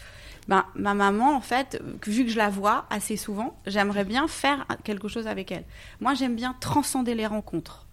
Ben, 0.47 0.65
ma 0.75 0.93
maman, 0.93 1.35
en 1.35 1.41
fait, 1.41 1.81
vu 2.07 2.25
que 2.25 2.31
je 2.31 2.37
la 2.37 2.49
vois 2.49 2.85
assez 2.89 3.15
souvent, 3.15 3.57
j'aimerais 3.67 4.05
bien 4.05 4.27
faire 4.27 4.65
quelque 4.83 5.07
chose 5.07 5.27
avec 5.27 5.51
elle. 5.51 5.63
Moi, 5.99 6.13
j'aime 6.15 6.35
bien 6.35 6.55
transcender 6.59 7.13
les 7.13 7.27
rencontres. 7.27 7.85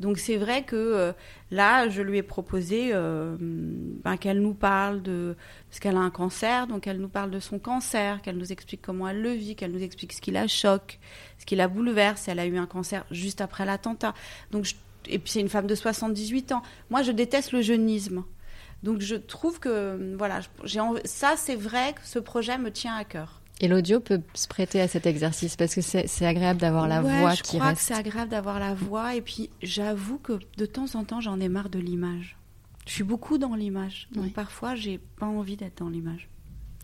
Donc 0.00 0.18
c'est 0.18 0.36
vrai 0.36 0.62
que 0.62 0.76
euh, 0.76 1.12
là, 1.50 1.88
je 1.88 2.02
lui 2.02 2.18
ai 2.18 2.22
proposé 2.22 2.90
euh, 2.92 3.36
ben, 3.40 4.16
qu'elle 4.16 4.40
nous 4.40 4.54
parle 4.54 5.02
de... 5.02 5.36
Parce 5.68 5.80
qu'elle 5.80 5.96
a 5.96 6.00
un 6.00 6.10
cancer, 6.10 6.66
donc 6.66 6.86
elle 6.86 6.98
nous 6.98 7.08
parle 7.08 7.30
de 7.30 7.40
son 7.40 7.58
cancer, 7.58 8.20
qu'elle 8.22 8.36
nous 8.36 8.52
explique 8.52 8.82
comment 8.82 9.08
elle 9.08 9.22
le 9.22 9.32
vit, 9.32 9.56
qu'elle 9.56 9.72
nous 9.72 9.82
explique 9.82 10.12
ce 10.12 10.20
qui 10.20 10.30
la 10.30 10.46
choque, 10.46 10.98
ce 11.38 11.46
qui 11.46 11.56
la 11.56 11.68
bouleverse. 11.68 12.28
Elle 12.28 12.38
a 12.38 12.46
eu 12.46 12.58
un 12.58 12.66
cancer 12.66 13.04
juste 13.10 13.40
après 13.40 13.64
l'attentat. 13.64 14.14
Et 15.08 15.18
puis 15.18 15.30
c'est 15.30 15.40
une 15.40 15.48
femme 15.48 15.66
de 15.66 15.74
78 15.74 16.52
ans. 16.52 16.62
Moi, 16.90 17.02
je 17.02 17.12
déteste 17.12 17.52
le 17.52 17.62
jeunisme. 17.62 18.24
Donc 18.82 19.00
je 19.00 19.16
trouve 19.16 19.58
que, 19.58 20.14
voilà, 20.16 20.40
ça 21.04 21.34
c'est 21.36 21.56
vrai 21.56 21.94
que 21.94 22.00
ce 22.04 22.18
projet 22.18 22.58
me 22.58 22.70
tient 22.70 22.94
à 22.94 23.04
cœur. 23.04 23.40
Et 23.60 23.68
l'audio 23.68 24.00
peut 24.00 24.20
se 24.34 24.46
prêter 24.48 24.80
à 24.82 24.88
cet 24.88 25.06
exercice 25.06 25.56
parce 25.56 25.74
que 25.74 25.80
c'est 25.80 26.26
agréable 26.26 26.60
d'avoir 26.60 26.86
la 26.88 27.00
voix 27.00 27.10
qui 27.10 27.18
reste. 27.22 27.52
Je 27.52 27.58
crois 27.58 27.72
que 27.72 27.80
c'est 27.80 27.94
agréable 27.94 28.30
d'avoir 28.30 28.60
la 28.60 28.74
voix 28.74 29.14
et 29.14 29.22
puis 29.22 29.48
j'avoue 29.62 30.18
que 30.18 30.38
de 30.58 30.66
temps 30.66 30.94
en 30.94 31.04
temps 31.04 31.20
j'en 31.20 31.40
ai 31.40 31.48
marre 31.48 31.70
de 31.70 31.78
l'image. 31.78 32.36
Je 32.86 32.92
suis 32.92 33.02
beaucoup 33.04 33.38
dans 33.38 33.54
l'image, 33.54 34.08
donc 34.12 34.32
parfois 34.32 34.74
j'ai 34.74 34.98
pas 34.98 35.26
envie 35.26 35.56
d'être 35.56 35.78
dans 35.78 35.88
l'image. 35.88 36.28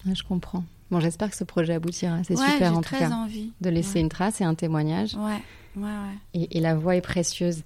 je 0.04 0.22
comprends. 0.22 0.64
Bon, 0.90 0.98
j'espère 1.00 1.30
que 1.30 1.36
ce 1.36 1.44
projet 1.44 1.74
aboutira. 1.74 2.22
C'est 2.24 2.36
super 2.36 2.76
en 2.76 2.80
tout 2.80 2.94
cas. 2.96 3.10
envie. 3.10 3.52
De 3.60 3.70
laisser 3.70 4.00
une 4.00 4.08
trace 4.08 4.40
et 4.40 4.44
un 4.44 4.54
témoignage. 4.54 5.14
Ouais, 5.14 5.40
ouais, 5.76 5.82
ouais. 5.84 6.18
Et, 6.34 6.58
et 6.58 6.60
la 6.60 6.74
voix 6.74 6.96
est 6.96 7.00
précieuse. 7.00 7.62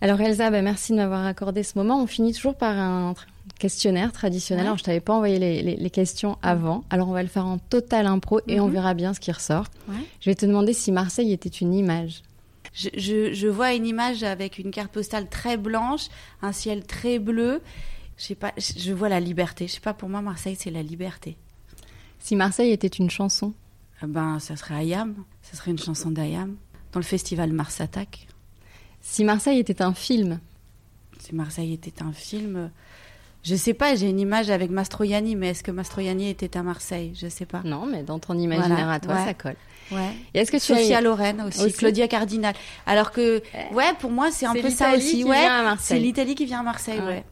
Alors 0.00 0.20
Elsa, 0.20 0.50
bah, 0.50 0.62
merci 0.62 0.92
de 0.92 0.96
m'avoir 0.96 1.26
accordé 1.26 1.62
ce 1.62 1.76
moment. 1.76 2.02
On 2.02 2.06
finit 2.06 2.32
toujours 2.32 2.56
par 2.56 2.76
un 2.78 3.14
questionnaire 3.58 4.12
traditionnel. 4.12 4.66
Alors, 4.66 4.78
je 4.78 4.84
t'avais 4.84 5.00
pas 5.00 5.14
envoyé 5.14 5.38
les, 5.38 5.90
questions 5.90 6.38
avant. 6.42 6.84
Alors, 6.90 7.08
on 7.08 7.12
va 7.12 7.22
le 7.22 7.28
faire 7.28 7.46
en 7.46 7.58
total 7.58 8.06
impro 8.06 8.40
et 8.46 8.60
on 8.60 8.66
mhm. 8.66 8.72
verra 8.72 8.94
bien 8.94 9.14
ce 9.14 9.20
qui 9.20 9.32
ressort. 9.32 9.66
Je 10.20 10.30
vais 10.30 10.34
te 10.34 10.46
demander 10.46 10.72
si 10.72 10.92
Marseille 10.92 11.32
était 11.32 11.48
une 11.48 11.74
image. 11.74 12.22
Je, 12.74 13.48
vois 13.48 13.74
une 13.74 13.86
image 13.86 14.22
avec 14.22 14.58
une 14.58 14.70
carte 14.70 14.92
postale 14.92 15.28
très 15.28 15.56
blanche, 15.56 16.08
un 16.42 16.52
ciel 16.52 16.84
très 16.84 17.18
bleu. 17.18 17.60
Je 18.16 18.24
sais 18.24 18.34
pas, 18.34 18.52
je 18.56 18.92
vois 18.92 19.08
la 19.08 19.20
liberté. 19.20 19.66
Je 19.66 19.74
sais 19.74 19.80
pas, 19.80 19.94
pour 19.94 20.08
moi, 20.08 20.20
Marseille, 20.20 20.56
c'est 20.58 20.70
la 20.70 20.82
liberté. 20.82 21.36
Si 22.18 22.36
Marseille 22.36 22.70
était 22.70 22.86
une 22.86 23.10
chanson 23.10 23.54
eh 24.02 24.06
Ben, 24.06 24.38
ça 24.38 24.56
serait 24.56 24.74
Ayam. 24.74 25.14
Ça 25.42 25.56
serait 25.56 25.70
une 25.70 25.78
chanson 25.78 26.10
d'Ayam. 26.10 26.56
Dans 26.92 27.00
le 27.00 27.04
festival 27.04 27.52
Mars 27.52 27.80
Attack. 27.80 28.28
Si 29.00 29.24
Marseille 29.24 29.58
était 29.58 29.82
un 29.82 29.94
film 29.94 30.40
Si 31.18 31.34
Marseille 31.34 31.72
était 31.72 32.02
un 32.02 32.12
film, 32.12 32.70
je 33.42 33.54
sais 33.54 33.74
pas, 33.74 33.94
j'ai 33.94 34.08
une 34.08 34.20
image 34.20 34.50
avec 34.50 34.70
Mastroianni, 34.70 35.36
mais 35.36 35.50
est-ce 35.50 35.62
que 35.62 35.70
Mastroianni 35.70 36.28
était 36.28 36.56
à 36.56 36.62
Marseille? 36.62 37.12
Je 37.20 37.28
sais 37.28 37.46
pas. 37.46 37.62
Non, 37.64 37.86
mais 37.86 38.02
dans 38.02 38.18
ton 38.18 38.36
imaginaire 38.38 38.88
à 38.88 39.00
toi, 39.00 39.24
ça 39.24 39.34
colle. 39.34 39.56
Ouais. 39.90 40.10
Et 40.34 40.40
est-ce 40.40 40.52
que 40.52 40.56
tu 40.56 40.62
Sophia 40.62 40.98
as... 40.98 41.00
Loren 41.00 41.42
aussi, 41.42 41.72
Claudia 41.72 42.06
Cardinal. 42.06 42.54
Alors 42.86 43.10
que, 43.10 43.42
ouais, 43.72 43.92
pour 43.98 44.10
moi, 44.10 44.30
c'est 44.30 44.46
un 44.46 44.54
peu 44.54 44.70
ça 44.70 44.94
aussi. 44.94 45.24
Ouais, 45.24 45.46
c'est 45.78 45.98
l'Italie 45.98 46.34
qui 46.34 46.44
vient 46.44 46.60
à 46.60 46.64
Marseille, 46.64 47.00
ouais. 47.00 47.24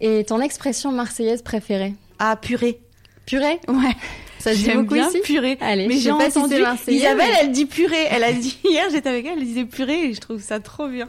Et 0.00 0.24
ton 0.24 0.40
expression 0.40 0.92
marseillaise 0.92 1.42
préférée? 1.42 1.94
Ah, 2.18 2.36
purée. 2.36 2.80
Purée? 3.26 3.60
Ouais. 3.68 3.94
Ça 4.38 4.54
dit 4.54 4.68
beaucoup 4.70 4.94
bien 4.94 5.08
ici 5.08 5.20
purée. 5.24 5.56
Allez, 5.60 5.88
mais 5.88 5.96
j'ai 5.96 6.10
pas 6.10 6.28
entendu. 6.28 6.56
Si 6.84 6.96
Isabelle, 6.96 7.30
elle 7.40 7.52
dit 7.52 7.64
purée. 7.64 8.06
Elle 8.10 8.24
a 8.24 8.32
dit 8.32 8.58
hier, 8.64 8.84
j'étais 8.90 9.08
avec 9.08 9.24
elle, 9.24 9.38
elle 9.38 9.44
disait 9.44 9.64
purée 9.64 10.08
et 10.08 10.14
je 10.14 10.20
trouve 10.20 10.42
ça 10.42 10.60
trop 10.60 10.88
bien. 10.88 11.08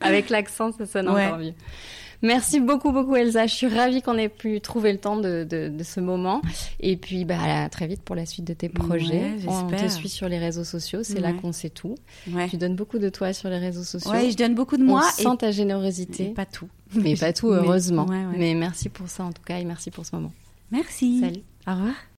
Avec 0.00 0.30
l'accent, 0.30 0.72
ça 0.72 0.86
sonne 0.86 1.08
encore 1.08 1.38
mieux. 1.38 1.54
Merci 2.22 2.60
beaucoup, 2.60 2.92
beaucoup 2.92 3.16
Elsa. 3.16 3.46
Je 3.46 3.54
suis 3.54 3.66
ravie 3.66 4.00
qu'on 4.00 4.16
ait 4.16 4.28
pu 4.28 4.60
trouver 4.60 4.92
le 4.92 4.98
temps 4.98 5.16
de, 5.16 5.44
de, 5.44 5.82
ce 5.82 6.00
moment. 6.00 6.40
Et 6.80 6.96
puis, 6.96 7.24
bah, 7.24 7.64
à 7.64 7.68
très 7.68 7.86
vite 7.86 8.02
pour 8.02 8.14
la 8.14 8.26
suite 8.26 8.44
de 8.44 8.54
tes 8.54 8.68
projets. 8.68 9.32
on 9.46 9.66
te 9.66 9.88
suit 9.88 10.08
sur 10.08 10.28
les 10.28 10.38
réseaux 10.38 10.64
sociaux, 10.64 11.00
c'est 11.02 11.20
là 11.20 11.32
qu'on 11.32 11.52
sait 11.52 11.70
tout. 11.70 11.96
Tu 12.48 12.56
donnes 12.56 12.76
beaucoup 12.76 12.98
de 12.98 13.08
toi 13.08 13.32
sur 13.32 13.48
les 13.48 13.58
réseaux 13.58 13.84
sociaux. 13.84 14.10
Oui, 14.12 14.30
je 14.30 14.36
donne 14.36 14.54
beaucoup 14.54 14.76
de 14.76 14.84
moi. 14.84 15.02
On 15.04 15.20
et... 15.20 15.22
sent 15.22 15.36
ta 15.38 15.50
générosité. 15.50 16.26
pas 16.26 16.46
tout. 16.46 16.68
Mais 16.94 17.16
pas 17.16 17.32
tout, 17.32 17.48
heureusement. 17.48 18.06
Mais 18.36 18.54
merci 18.54 18.88
pour 18.88 19.08
ça 19.08 19.24
en 19.24 19.32
tout 19.32 19.42
cas 19.42 19.58
et 19.58 19.64
merci 19.64 19.90
pour 19.90 20.04
ce 20.06 20.14
moment. 20.14 20.32
Merci. 20.70 21.20
Salut. 21.20 21.42
Au 21.66 21.72
revoir. 21.72 21.94